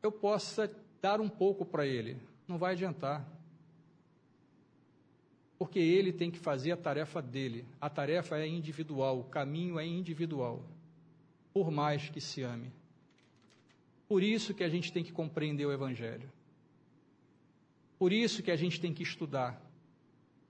eu 0.01 0.11
possa 0.11 0.71
dar 1.01 1.19
um 1.19 1.29
pouco 1.29 1.65
para 1.65 1.85
ele, 1.85 2.17
não 2.47 2.57
vai 2.57 2.73
adiantar. 2.73 3.27
Porque 5.57 5.79
ele 5.79 6.11
tem 6.11 6.29
que 6.29 6.39
fazer 6.39 6.71
a 6.71 6.77
tarefa 6.77 7.21
dele. 7.21 7.65
A 7.79 7.89
tarefa 7.89 8.37
é 8.37 8.47
individual, 8.47 9.19
o 9.19 9.23
caminho 9.23 9.79
é 9.79 9.85
individual. 9.85 10.63
Por 11.53 11.71
mais 11.71 12.09
que 12.09 12.19
se 12.19 12.41
ame. 12.41 12.71
Por 14.07 14.21
isso 14.21 14.53
que 14.53 14.63
a 14.63 14.69
gente 14.69 14.91
tem 14.91 15.03
que 15.03 15.11
compreender 15.11 15.65
o 15.65 15.71
Evangelho. 15.71 16.29
Por 17.97 18.11
isso 18.11 18.43
que 18.43 18.51
a 18.51 18.55
gente 18.55 18.81
tem 18.81 18.93
que 18.93 19.03
estudar. 19.03 19.61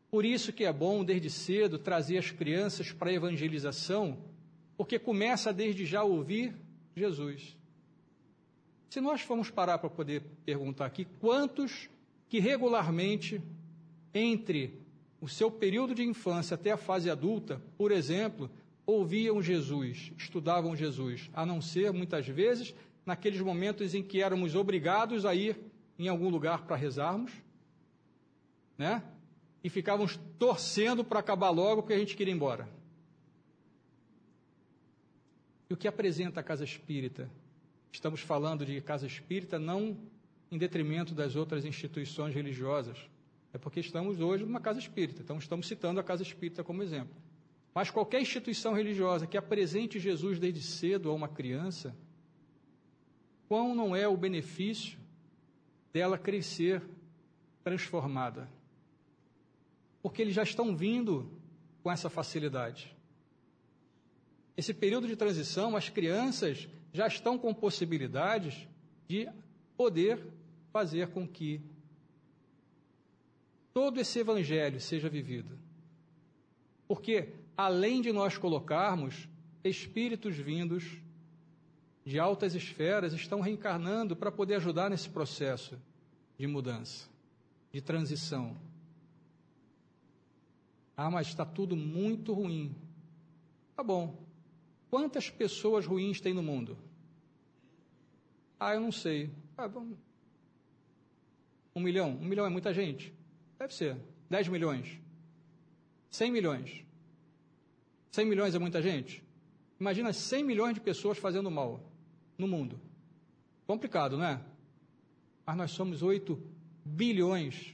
Por 0.10 0.26
isso 0.26 0.52
que 0.52 0.64
é 0.64 0.74
bom, 0.74 1.04
desde 1.04 1.30
cedo, 1.30 1.78
trazer 1.78 2.18
as 2.18 2.32
crianças 2.32 2.92
para 2.92 3.10
a 3.10 3.14
evangelização, 3.14 4.18
porque 4.78 4.98
começa 5.00 5.54
desde 5.54 5.86
já 5.86 6.02
a 6.02 6.04
ouvir 6.04 6.56
Jesus. 6.96 7.58
Se 8.90 9.02
nós 9.02 9.22
formos 9.22 9.50
parar 9.50 9.78
para 9.80 9.90
poder 9.90 10.22
perguntar 10.46 10.86
aqui, 10.86 11.06
quantos 11.20 11.90
que 12.30 12.40
regularmente, 12.40 13.42
entre 14.14 14.80
o 15.20 15.28
seu 15.28 15.50
período 15.50 15.96
de 15.96 16.04
infância 16.04 16.56
até 16.56 16.72
a 16.72 16.78
fase 16.78 17.10
adulta, 17.10 17.62
por 17.78 17.92
exemplo, 17.92 18.50
ouviam 18.86 19.42
Jesus, 19.42 20.12
estudavam 20.18 20.76
Jesus, 20.76 21.30
a 21.34 21.46
não 21.46 21.62
ser, 21.62 21.92
muitas 21.92 22.28
vezes, 22.28 22.76
naqueles 23.06 23.40
momentos 23.42 23.94
em 23.94 24.04
que 24.04 24.22
éramos 24.22 24.56
obrigados 24.56 25.26
a 25.26 25.34
ir 25.34 25.58
em 25.98 26.08
algum 26.08 26.30
lugar 26.30 26.66
para 26.66 26.76
rezarmos, 26.76 27.32
né? 28.78 29.04
E 29.64 29.70
ficávamos 29.70 30.20
torcendo 30.38 31.04
para 31.04 31.20
acabar 31.20 31.50
logo 31.50 31.84
porque 31.84 31.94
a 31.94 32.00
gente 32.00 32.16
queria 32.16 32.34
ir 32.34 32.36
embora. 32.36 32.68
O 35.74 35.76
que 35.76 35.88
apresenta 35.88 36.40
a 36.40 36.44
casa 36.44 36.64
espírita? 36.64 37.28
Estamos 37.92 38.22
falando 38.22 38.64
de 38.64 38.80
casa 38.80 39.08
espírita 39.08 39.58
não 39.58 39.98
em 40.52 40.56
detrimento 40.56 41.16
das 41.16 41.36
outras 41.36 41.66
instituições 41.66 42.36
religiosas. 42.36 43.10
É 43.52 43.58
porque 43.58 43.80
estamos 43.80 44.20
hoje 44.20 44.46
numa 44.46 44.60
casa 44.60 44.78
espírita, 44.78 45.24
então 45.24 45.40
estamos 45.40 45.68
citando 45.68 46.00
a 46.00 46.04
casa 46.04 46.22
espírita 46.22 46.64
como 46.64 46.84
exemplo. 46.84 47.16
Mas 47.74 47.90
qualquer 47.90 48.22
instituição 48.22 48.74
religiosa 48.74 49.26
que 49.26 49.36
apresente 49.36 50.00
Jesus 50.00 50.38
desde 50.38 50.62
cedo 50.62 51.10
a 51.10 51.14
uma 51.16 51.28
criança, 51.28 51.98
quão 53.48 53.74
não 53.74 53.96
é 53.96 54.08
o 54.08 54.16
benefício 54.16 55.00
dela 55.92 56.20
crescer 56.20 56.84
transformada. 57.64 58.48
Porque 60.04 60.22
eles 60.22 60.36
já 60.36 60.44
estão 60.44 60.76
vindo 60.76 61.32
com 61.82 61.92
essa 61.92 62.12
facilidade. 62.12 62.96
Esse 64.56 64.74
período 64.74 65.08
de 65.08 65.16
transição, 65.16 65.76
as 65.76 65.90
crianças 65.90 66.68
já 66.92 67.08
estão 67.08 67.38
com 67.38 67.54
possibilidades 67.54 68.68
de 69.08 69.28
poder 69.76 70.20
fazer 70.72 71.10
com 71.10 71.28
que 71.28 71.62
todo 73.74 74.00
esse 74.00 74.20
evangelho 74.20 74.80
seja 74.80 75.10
vivido. 75.10 75.58
Porque, 76.88 77.34
além 77.58 78.02
de 78.02 78.12
nós 78.12 78.38
colocarmos 78.38 79.28
espíritos 79.64 80.36
vindos 80.36 81.00
de 82.06 82.20
altas 82.20 82.54
esferas 82.54 83.14
estão 83.14 83.40
reencarnando 83.40 84.16
para 84.16 84.32
poder 84.32 84.56
ajudar 84.56 84.90
nesse 84.90 85.10
processo 85.10 85.80
de 86.38 86.46
mudança, 86.46 87.08
de 87.72 87.82
transição. 87.82 88.58
Ah, 90.96 91.10
mas 91.10 91.28
está 91.28 91.46
tudo 91.46 91.76
muito 91.76 92.34
ruim. 92.34 92.76
Tá 93.76 93.84
bom. 93.84 94.16
Quantas 94.94 95.28
pessoas 95.28 95.88
ruins 95.88 96.22
tem 96.22 96.36
no 96.36 96.44
mundo? 96.44 96.78
Ah, 98.60 98.76
eu 98.76 98.80
não 98.80 98.92
sei. 98.92 99.32
Ah. 99.58 99.68
Um 101.76 101.80
milhão? 101.80 102.12
Um 102.12 102.26
milhão 102.26 102.46
é 102.46 102.50
muita 102.50 102.72
gente? 102.72 103.12
Deve 103.58 103.74
ser. 103.74 103.98
Dez 104.30 104.48
milhões? 104.48 105.00
Cem 106.12 106.32
milhões? 106.32 106.86
Cem 108.12 108.24
milhões 108.24 108.54
é 108.54 108.60
muita 108.60 108.84
gente? 108.84 109.24
Imagina 109.80 110.14
cem 110.14 110.44
milhões 110.44 110.76
de 110.76 110.80
pessoas 110.80 111.18
fazendo 111.18 111.50
mal 111.50 111.82
no 112.38 112.48
mundo. 112.48 112.80
Complicado, 113.66 114.16
não 114.16 114.26
é? 114.26 114.40
Mas 115.44 115.58
nós 115.58 115.72
somos 115.72 116.04
8 116.04 116.40
bilhões. 116.86 117.74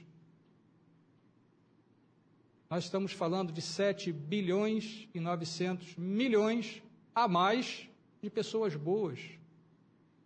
Nós 2.70 2.84
estamos 2.84 3.12
falando 3.12 3.52
de 3.52 3.60
7 3.60 4.10
bilhões 4.10 5.06
e 5.12 5.20
900 5.20 5.96
milhões 5.96 6.82
a 7.14 7.26
mais 7.28 7.88
de 8.22 8.30
pessoas 8.30 8.74
boas 8.76 9.20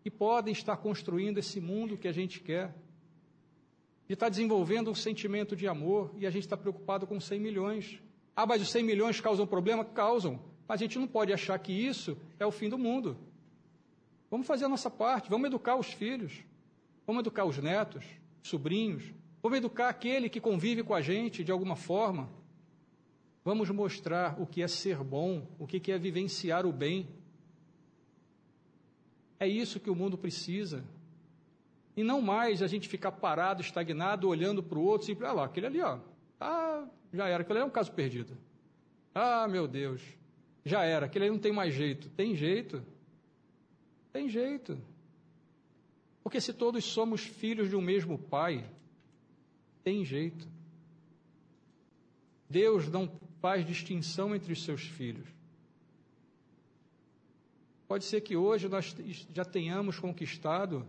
que 0.02 0.10
podem 0.10 0.52
estar 0.52 0.76
construindo 0.76 1.38
esse 1.38 1.60
mundo 1.60 1.96
que 1.96 2.06
a 2.06 2.12
gente 2.12 2.40
quer. 2.40 2.74
E 4.08 4.12
está 4.12 4.28
desenvolvendo 4.28 4.90
um 4.90 4.94
sentimento 4.94 5.56
de 5.56 5.66
amor 5.66 6.14
e 6.18 6.26
a 6.26 6.30
gente 6.30 6.42
está 6.42 6.56
preocupado 6.56 7.06
com 7.06 7.18
100 7.18 7.40
milhões. 7.40 8.02
Ah, 8.36 8.44
mas 8.44 8.60
os 8.60 8.70
100 8.70 8.82
milhões 8.82 9.20
causam 9.20 9.46
problema? 9.46 9.84
Causam. 9.84 10.40
Mas 10.68 10.80
a 10.80 10.84
gente 10.84 10.98
não 10.98 11.06
pode 11.06 11.32
achar 11.32 11.58
que 11.58 11.72
isso 11.72 12.18
é 12.38 12.44
o 12.44 12.50
fim 12.50 12.68
do 12.68 12.76
mundo. 12.76 13.16
Vamos 14.30 14.46
fazer 14.46 14.66
a 14.66 14.68
nossa 14.68 14.90
parte, 14.90 15.30
vamos 15.30 15.46
educar 15.46 15.76
os 15.76 15.92
filhos, 15.92 16.44
vamos 17.06 17.20
educar 17.20 17.44
os 17.44 17.56
netos, 17.58 18.04
sobrinhos, 18.42 19.04
vamos 19.42 19.58
educar 19.58 19.88
aquele 19.88 20.28
que 20.28 20.40
convive 20.40 20.82
com 20.82 20.92
a 20.92 21.00
gente 21.00 21.44
de 21.44 21.52
alguma 21.52 21.76
forma. 21.76 22.28
Vamos 23.44 23.68
mostrar 23.70 24.40
o 24.40 24.46
que 24.46 24.62
é 24.62 24.68
ser 24.68 25.04
bom, 25.04 25.46
o 25.58 25.66
que 25.66 25.92
é 25.92 25.98
vivenciar 25.98 26.64
o 26.64 26.72
bem. 26.72 27.06
É 29.38 29.46
isso 29.46 29.78
que 29.78 29.90
o 29.90 29.94
mundo 29.94 30.16
precisa. 30.16 30.82
E 31.94 32.02
não 32.02 32.22
mais 32.22 32.62
a 32.62 32.66
gente 32.66 32.88
ficar 32.88 33.12
parado, 33.12 33.60
estagnado, 33.60 34.28
olhando 34.28 34.62
para 34.62 34.78
o 34.78 34.82
outro, 34.82 35.06
sempre, 35.06 35.26
ah 35.26 35.32
lá, 35.32 35.44
aquele 35.44 35.66
ali, 35.66 35.80
ó, 35.80 35.98
ah, 36.40 36.88
já 37.12 37.28
era, 37.28 37.42
aquele 37.42 37.58
ali 37.58 37.66
é 37.66 37.68
um 37.68 37.72
caso 37.72 37.92
perdido. 37.92 38.36
Ah, 39.14 39.46
meu 39.46 39.68
Deus, 39.68 40.02
já 40.64 40.82
era, 40.82 41.06
aquele 41.06 41.26
ali 41.26 41.34
não 41.34 41.40
tem 41.40 41.52
mais 41.52 41.74
jeito. 41.74 42.08
Tem 42.10 42.34
jeito. 42.34 42.82
Tem 44.10 44.28
jeito. 44.28 44.78
Porque 46.22 46.40
se 46.40 46.52
todos 46.54 46.82
somos 46.84 47.20
filhos 47.20 47.68
de 47.68 47.76
um 47.76 47.82
mesmo 47.82 48.18
pai, 48.18 48.64
tem 49.82 50.02
jeito. 50.04 50.48
Deus 52.48 52.88
não 52.88 53.06
faz 53.44 53.66
distinção 53.66 54.34
entre 54.34 54.54
os 54.54 54.64
seus 54.64 54.80
filhos. 54.80 55.28
Pode 57.86 58.04
ser 58.04 58.22
que 58.22 58.34
hoje 58.34 58.70
nós 58.70 58.96
já 59.34 59.44
tenhamos 59.44 59.98
conquistado 59.98 60.86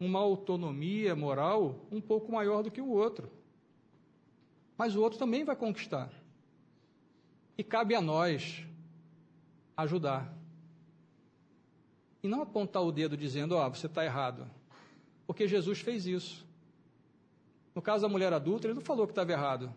uma 0.00 0.18
autonomia 0.18 1.14
moral 1.14 1.86
um 1.92 2.00
pouco 2.00 2.32
maior 2.32 2.64
do 2.64 2.70
que 2.72 2.80
o 2.80 2.88
outro. 2.88 3.30
Mas 4.76 4.96
o 4.96 5.02
outro 5.02 5.20
também 5.20 5.44
vai 5.44 5.54
conquistar. 5.54 6.10
E 7.56 7.62
cabe 7.62 7.94
a 7.94 8.00
nós 8.00 8.66
ajudar. 9.76 10.36
E 12.24 12.26
não 12.26 12.42
apontar 12.42 12.82
o 12.82 12.90
dedo 12.90 13.16
dizendo, 13.16 13.54
ó, 13.54 13.68
oh, 13.68 13.70
você 13.70 13.86
está 13.86 14.04
errado. 14.04 14.50
Porque 15.28 15.46
Jesus 15.46 15.78
fez 15.78 16.06
isso. 16.06 16.44
No 17.72 17.80
caso 17.80 18.02
da 18.02 18.08
mulher 18.08 18.32
adulta, 18.32 18.66
ele 18.66 18.74
não 18.74 18.82
falou 18.82 19.06
que 19.06 19.12
estava 19.12 19.30
errado. 19.30 19.72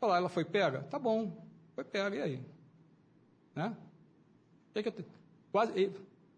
Falar, 0.00 0.16
ela 0.16 0.30
foi 0.30 0.44
pega? 0.44 0.82
Tá 0.84 0.98
bom, 0.98 1.46
foi 1.74 1.84
pega, 1.84 2.16
e 2.16 2.22
aí? 2.22 2.40
Né? 3.54 3.76
Que 4.72 4.82
que 4.82 5.04
Quase, 5.52 5.92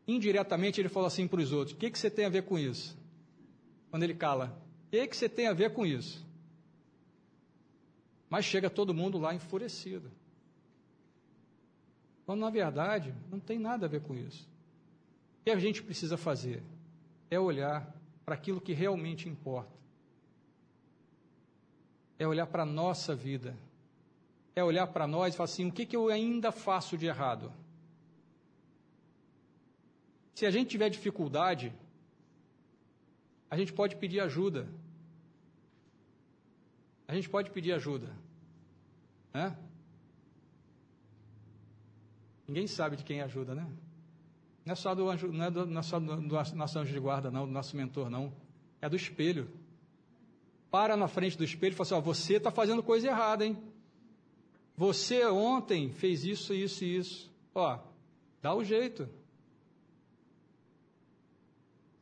indiretamente 0.06 0.80
ele 0.80 0.88
falou 0.88 1.06
assim 1.06 1.28
para 1.28 1.40
os 1.40 1.52
outros: 1.52 1.76
o 1.76 1.78
que, 1.78 1.90
que 1.90 1.98
você 1.98 2.10
tem 2.10 2.24
a 2.24 2.28
ver 2.28 2.42
com 2.42 2.58
isso? 2.58 2.96
Quando 3.90 4.02
ele 4.02 4.14
cala, 4.14 4.58
o 4.86 4.90
que, 4.90 5.06
que 5.06 5.16
você 5.16 5.28
tem 5.28 5.46
a 5.46 5.52
ver 5.52 5.72
com 5.72 5.86
isso? 5.86 6.26
Mas 8.28 8.46
chega 8.46 8.70
todo 8.70 8.94
mundo 8.94 9.18
lá 9.18 9.34
enfurecido. 9.34 10.10
Quando 12.24 12.40
na 12.40 12.50
verdade 12.50 13.14
não 13.30 13.38
tem 13.38 13.58
nada 13.58 13.86
a 13.86 13.88
ver 13.88 14.00
com 14.00 14.14
isso. 14.14 14.48
O 15.40 15.44
que 15.44 15.50
a 15.50 15.58
gente 15.58 15.82
precisa 15.82 16.16
fazer 16.16 16.62
é 17.30 17.38
olhar 17.38 17.94
para 18.24 18.34
aquilo 18.34 18.60
que 18.60 18.72
realmente 18.72 19.28
importa. 19.28 19.81
É 22.22 22.26
olhar 22.26 22.46
para 22.46 22.62
a 22.62 22.66
nossa 22.66 23.16
vida. 23.16 23.56
É 24.54 24.62
olhar 24.62 24.86
para 24.86 25.08
nós 25.08 25.34
e 25.34 25.36
falar 25.36 25.46
assim: 25.46 25.68
o 25.68 25.72
que, 25.72 25.84
que 25.84 25.96
eu 25.96 26.08
ainda 26.08 26.52
faço 26.52 26.96
de 26.96 27.06
errado? 27.06 27.52
Se 30.32 30.46
a 30.46 30.50
gente 30.52 30.70
tiver 30.70 30.88
dificuldade, 30.88 31.72
a 33.50 33.56
gente 33.56 33.72
pode 33.72 33.96
pedir 33.96 34.20
ajuda. 34.20 34.68
A 37.08 37.14
gente 37.16 37.28
pode 37.28 37.50
pedir 37.50 37.72
ajuda. 37.72 38.08
Né? 39.34 39.56
Ninguém 42.46 42.68
sabe 42.68 42.94
de 42.94 43.02
quem 43.02 43.20
ajuda, 43.20 43.52
né? 43.52 43.66
Não 44.64 44.74
é 44.74 44.76
só 44.76 44.94
do 44.94 45.08
anjo, 45.10 45.26
não 45.32 45.44
é, 45.44 45.50
do, 45.50 45.66
não 45.66 45.80
é 45.80 45.82
só 45.82 45.98
do, 45.98 46.20
do 46.20 46.54
nosso 46.54 46.78
anjo 46.78 46.92
de 46.92 47.00
guarda, 47.00 47.32
não, 47.32 47.46
do 47.46 47.52
nosso 47.52 47.76
mentor, 47.76 48.08
não. 48.08 48.32
É 48.80 48.88
do 48.88 48.94
espelho. 48.94 49.50
Para 50.72 50.96
na 50.96 51.06
frente 51.06 51.36
do 51.36 51.44
espelho 51.44 51.74
e 51.74 51.76
fala 51.76 51.86
assim: 51.86 51.94
ó, 51.94 52.00
você 52.00 52.36
está 52.36 52.50
fazendo 52.50 52.82
coisa 52.82 53.06
errada, 53.06 53.44
hein? 53.44 53.58
Você 54.74 55.22
ontem 55.26 55.92
fez 55.92 56.24
isso, 56.24 56.54
isso 56.54 56.82
e 56.82 56.96
isso. 56.96 57.30
Ó, 57.54 57.78
dá 58.40 58.54
o 58.54 58.64
jeito. 58.64 59.06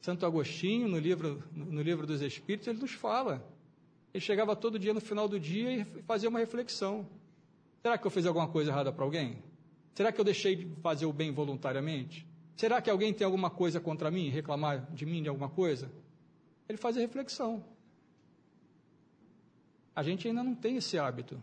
Santo 0.01 0.25
Agostinho, 0.25 0.87
no 0.87 1.01
livro, 1.01 1.43
no 1.53 1.83
livro 1.83 2.07
dos 2.07 2.23
Espíritos, 2.23 2.69
ele 2.69 2.79
nos 2.79 2.93
fala. 2.93 3.45
Ele 4.15 4.23
chegava 4.23 4.55
todo 4.55 4.79
dia 4.79 4.95
no 4.95 5.01
final 5.01 5.27
do 5.27 5.41
dia 5.41 5.73
e 5.73 5.85
fazia 6.05 6.29
uma 6.29 6.39
reflexão. 6.39 7.09
Será 7.83 7.99
que 7.99 8.07
eu 8.07 8.11
fiz 8.11 8.25
alguma 8.25 8.47
coisa 8.47 8.71
errada 8.71 8.93
para 8.93 9.05
alguém? 9.05 9.43
Será 9.97 10.13
que 10.13 10.21
eu 10.21 10.25
deixei 10.25 10.55
de 10.55 10.67
fazer 10.81 11.07
o 11.07 11.13
bem 11.13 11.33
voluntariamente? 11.33 12.25
Será 12.57 12.81
que 12.81 12.89
alguém 12.89 13.13
tem 13.13 13.25
alguma 13.25 13.51
coisa 13.51 13.81
contra 13.81 14.13
mim, 14.13 14.29
reclamar 14.29 14.93
de 14.93 15.05
mim 15.05 15.25
de 15.25 15.29
alguma 15.29 15.49
coisa? 15.49 15.91
Ele 16.69 16.79
faz 16.79 16.97
a 16.97 17.01
reflexão. 17.01 17.65
A 20.01 20.03
gente 20.03 20.27
ainda 20.27 20.43
não 20.43 20.55
tem 20.55 20.79
esse 20.79 20.99
hábito. 20.99 21.43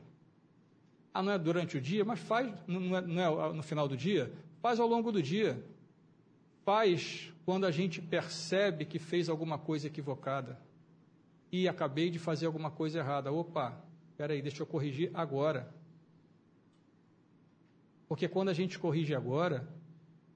Ah, 1.13 1.21
não 1.21 1.31
é 1.31 1.37
durante 1.37 1.77
o 1.77 1.79
dia, 1.79 2.03
mas 2.03 2.19
faz, 2.19 2.51
não 2.65 2.97
é, 2.97 3.01
não 3.01 3.45
é 3.45 3.53
no 3.53 3.61
final 3.61 3.87
do 3.87 3.95
dia, 3.95 4.33
faz 4.63 4.79
ao 4.79 4.87
longo 4.87 5.11
do 5.11 5.21
dia. 5.21 5.63
Faz 6.65 7.31
quando 7.45 7.67
a 7.67 7.71
gente 7.71 8.01
percebe 8.01 8.83
que 8.83 8.97
fez 8.97 9.29
alguma 9.29 9.59
coisa 9.59 9.85
equivocada 9.85 10.59
e 11.51 11.67
acabei 11.67 12.09
de 12.09 12.17
fazer 12.17 12.47
alguma 12.47 12.71
coisa 12.71 12.97
errada. 12.97 13.31
Opa, 13.31 13.79
espera 14.09 14.33
aí, 14.33 14.41
deixa 14.41 14.63
eu 14.63 14.65
corrigir 14.65 15.11
agora. 15.13 15.71
Porque 18.07 18.27
quando 18.27 18.49
a 18.49 18.53
gente 18.53 18.79
corrige 18.79 19.13
agora, 19.13 19.67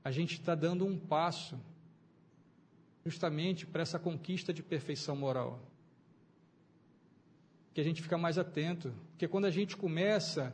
a 0.03 0.11
gente 0.11 0.33
está 0.33 0.53
dando 0.53 0.85
um 0.85 0.95
passo 0.95 1.59
justamente 3.03 3.65
para 3.65 3.81
essa 3.81 3.97
conquista 3.97 4.53
de 4.53 4.61
perfeição 4.61 5.15
moral. 5.15 5.70
Que 7.73 7.81
a 7.81 7.83
gente 7.83 8.01
fica 8.01 8.17
mais 8.17 8.37
atento. 8.37 8.93
Porque 9.11 9.27
quando 9.27 9.45
a 9.45 9.49
gente 9.49 9.77
começa 9.77 10.53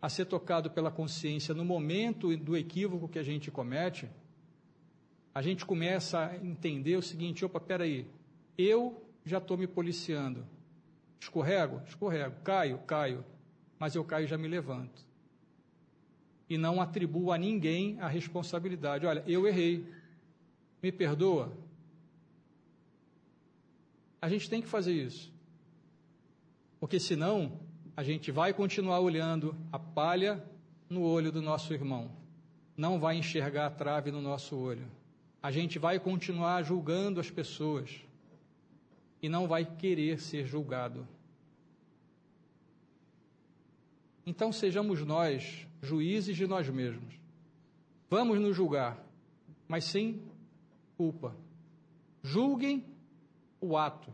a 0.00 0.08
ser 0.08 0.26
tocado 0.26 0.70
pela 0.70 0.90
consciência 0.90 1.54
no 1.54 1.64
momento 1.64 2.36
do 2.36 2.56
equívoco 2.56 3.08
que 3.08 3.18
a 3.18 3.22
gente 3.22 3.50
comete, 3.50 4.08
a 5.34 5.42
gente 5.42 5.64
começa 5.64 6.26
a 6.26 6.36
entender 6.36 6.96
o 6.96 7.02
seguinte: 7.02 7.44
opa, 7.44 7.60
peraí, 7.60 8.06
eu 8.56 9.02
já 9.24 9.38
estou 9.38 9.56
me 9.56 9.66
policiando. 9.66 10.46
Escorrego? 11.20 11.80
Escorrego. 11.86 12.36
Caio? 12.44 12.78
Caio. 12.80 13.24
Mas 13.78 13.94
eu 13.94 14.04
caio 14.04 14.24
e 14.24 14.28
já 14.28 14.36
me 14.36 14.48
levanto 14.48 15.08
e 16.48 16.56
não 16.56 16.80
atribuo 16.80 17.30
a 17.30 17.38
ninguém 17.38 18.00
a 18.00 18.08
responsabilidade. 18.08 19.06
Olha, 19.06 19.22
eu 19.26 19.46
errei, 19.46 19.86
me 20.82 20.90
perdoa. 20.90 21.52
A 24.20 24.28
gente 24.28 24.48
tem 24.48 24.62
que 24.62 24.68
fazer 24.68 24.92
isso, 24.92 25.32
porque 26.80 27.00
senão 27.00 27.58
a 27.96 28.02
gente 28.02 28.30
vai 28.30 28.52
continuar 28.52 29.00
olhando 29.00 29.56
a 29.72 29.78
palha 29.78 30.44
no 30.88 31.02
olho 31.02 31.32
do 31.32 31.42
nosso 31.42 31.72
irmão, 31.74 32.10
não 32.76 33.00
vai 33.00 33.16
enxergar 33.16 33.66
a 33.66 33.70
trave 33.70 34.10
no 34.10 34.22
nosso 34.22 34.56
olho. 34.56 34.86
A 35.42 35.50
gente 35.50 35.78
vai 35.78 35.98
continuar 35.98 36.62
julgando 36.62 37.20
as 37.20 37.30
pessoas 37.30 38.04
e 39.20 39.28
não 39.28 39.48
vai 39.48 39.64
querer 39.64 40.20
ser 40.20 40.46
julgado. 40.46 41.06
Então 44.24 44.52
sejamos 44.52 45.04
nós 45.04 45.66
juízes 45.82 46.36
de 46.36 46.46
nós 46.46 46.68
mesmos. 46.68 47.14
Vamos 48.10 48.38
nos 48.38 48.56
julgar, 48.56 49.02
mas 49.66 49.84
sem 49.84 50.22
culpa. 50.96 51.34
Julguem 52.22 52.84
o 53.60 53.76
ato. 53.76 54.12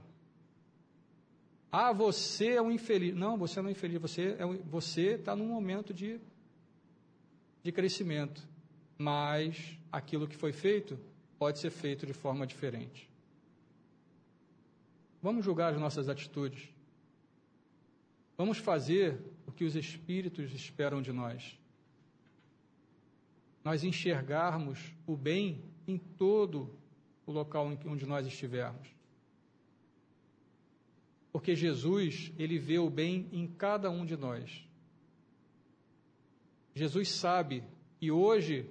Ah, 1.76 1.92
você 1.92 2.50
é 2.50 2.62
um 2.62 2.70
infeliz. 2.70 3.16
Não, 3.16 3.36
você 3.36 3.60
não 3.60 3.68
é 3.68 3.72
infeliz. 3.72 4.00
Você 4.00 4.36
é 4.38 4.46
um, 4.46 4.58
você 4.58 5.14
está 5.14 5.34
num 5.34 5.48
momento 5.48 5.92
de 5.92 6.20
de 7.64 7.72
crescimento, 7.72 8.46
mas 8.96 9.76
aquilo 9.90 10.28
que 10.28 10.36
foi 10.36 10.52
feito 10.52 10.96
pode 11.36 11.58
ser 11.58 11.70
feito 11.70 12.06
de 12.06 12.12
forma 12.12 12.46
diferente. 12.46 13.10
Vamos 15.20 15.44
julgar 15.44 15.72
as 15.72 15.80
nossas 15.80 16.08
atitudes. 16.08 16.68
Vamos 18.36 18.58
fazer 18.58 19.18
o 19.44 19.50
que 19.50 19.64
os 19.64 19.74
Espíritos 19.74 20.52
esperam 20.52 21.02
de 21.02 21.10
nós. 21.10 21.58
Nós 23.64 23.82
enxergarmos 23.82 24.94
o 25.06 25.16
bem 25.16 25.64
em 25.88 25.98
todo 25.98 26.78
o 27.26 27.32
local 27.32 27.66
onde 27.84 28.06
nós 28.06 28.26
estivermos. 28.26 28.93
Porque 31.34 31.56
Jesus, 31.56 32.32
ele 32.38 32.60
vê 32.60 32.78
o 32.78 32.88
bem 32.88 33.28
em 33.32 33.44
cada 33.44 33.90
um 33.90 34.06
de 34.06 34.16
nós. 34.16 34.64
Jesus 36.72 37.10
sabe 37.10 37.64
que 37.98 38.08
hoje, 38.08 38.70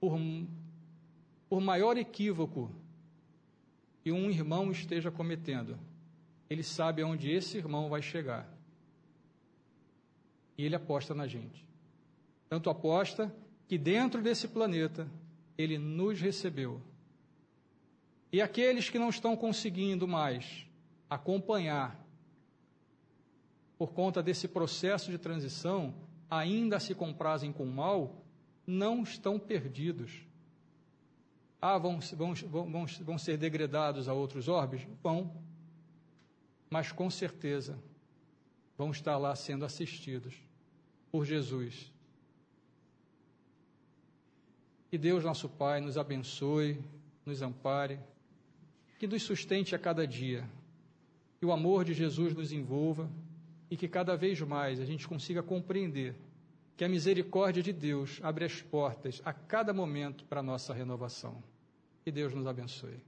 por, 0.00 0.18
por 1.46 1.60
maior 1.60 1.98
equívoco 1.98 2.74
que 4.02 4.10
um 4.10 4.30
irmão 4.30 4.72
esteja 4.72 5.10
cometendo, 5.10 5.78
ele 6.48 6.62
sabe 6.62 7.02
aonde 7.02 7.30
esse 7.30 7.58
irmão 7.58 7.90
vai 7.90 8.00
chegar 8.00 8.50
e 10.56 10.64
ele 10.64 10.74
aposta 10.74 11.14
na 11.14 11.26
gente. 11.26 11.66
Tanto 12.48 12.70
aposta 12.70 13.30
que 13.68 13.76
dentro 13.76 14.22
desse 14.22 14.48
planeta 14.48 15.06
ele 15.58 15.76
nos 15.76 16.18
recebeu. 16.18 16.80
E 18.32 18.40
aqueles 18.40 18.88
que 18.88 18.98
não 18.98 19.10
estão 19.10 19.36
conseguindo 19.36 20.08
mais 20.08 20.64
acompanhar 21.08 22.04
por 23.76 23.92
conta 23.92 24.22
desse 24.22 24.48
processo 24.48 25.10
de 25.10 25.18
transição, 25.18 25.94
ainda 26.30 26.80
se 26.80 26.94
comprazem 26.94 27.52
com 27.52 27.64
o 27.64 27.72
mal, 27.72 28.24
não 28.66 29.02
estão 29.02 29.38
perdidos. 29.38 30.24
Ah, 31.60 31.78
vão, 31.78 31.98
vão, 32.00 32.34
vão, 32.34 32.86
vão 32.86 33.18
ser 33.18 33.36
degradados 33.36 34.08
a 34.08 34.12
outros 34.12 34.48
orbes? 34.48 34.86
Vão, 35.02 35.34
mas 36.70 36.92
com 36.92 37.08
certeza 37.10 37.78
vão 38.76 38.90
estar 38.90 39.16
lá 39.16 39.34
sendo 39.34 39.64
assistidos 39.64 40.34
por 41.10 41.24
Jesus. 41.24 41.92
Que 44.90 44.98
Deus, 44.98 45.24
nosso 45.24 45.48
Pai, 45.48 45.80
nos 45.80 45.96
abençoe, 45.96 46.84
nos 47.24 47.42
ampare, 47.42 47.98
que 48.98 49.06
nos 49.06 49.22
sustente 49.22 49.74
a 49.74 49.78
cada 49.78 50.06
dia, 50.06 50.48
que 51.44 51.48
o 51.48 51.52
amor 51.52 51.84
de 51.84 51.92
Jesus 51.92 52.34
nos 52.34 52.52
envolva 52.52 53.06
e 53.70 53.76
que 53.76 53.86
cada 53.86 54.16
vez 54.16 54.40
mais 54.40 54.80
a 54.80 54.84
gente 54.86 55.06
consiga 55.06 55.42
compreender 55.42 56.16
que 56.74 56.82
a 56.82 56.88
misericórdia 56.88 57.62
de 57.62 57.70
Deus 57.70 58.18
abre 58.22 58.46
as 58.46 58.62
portas 58.62 59.20
a 59.26 59.32
cada 59.34 59.70
momento 59.70 60.24
para 60.24 60.40
a 60.40 60.42
nossa 60.42 60.72
renovação. 60.72 61.44
Que 62.02 62.10
Deus 62.10 62.32
nos 62.32 62.46
abençoe. 62.46 62.98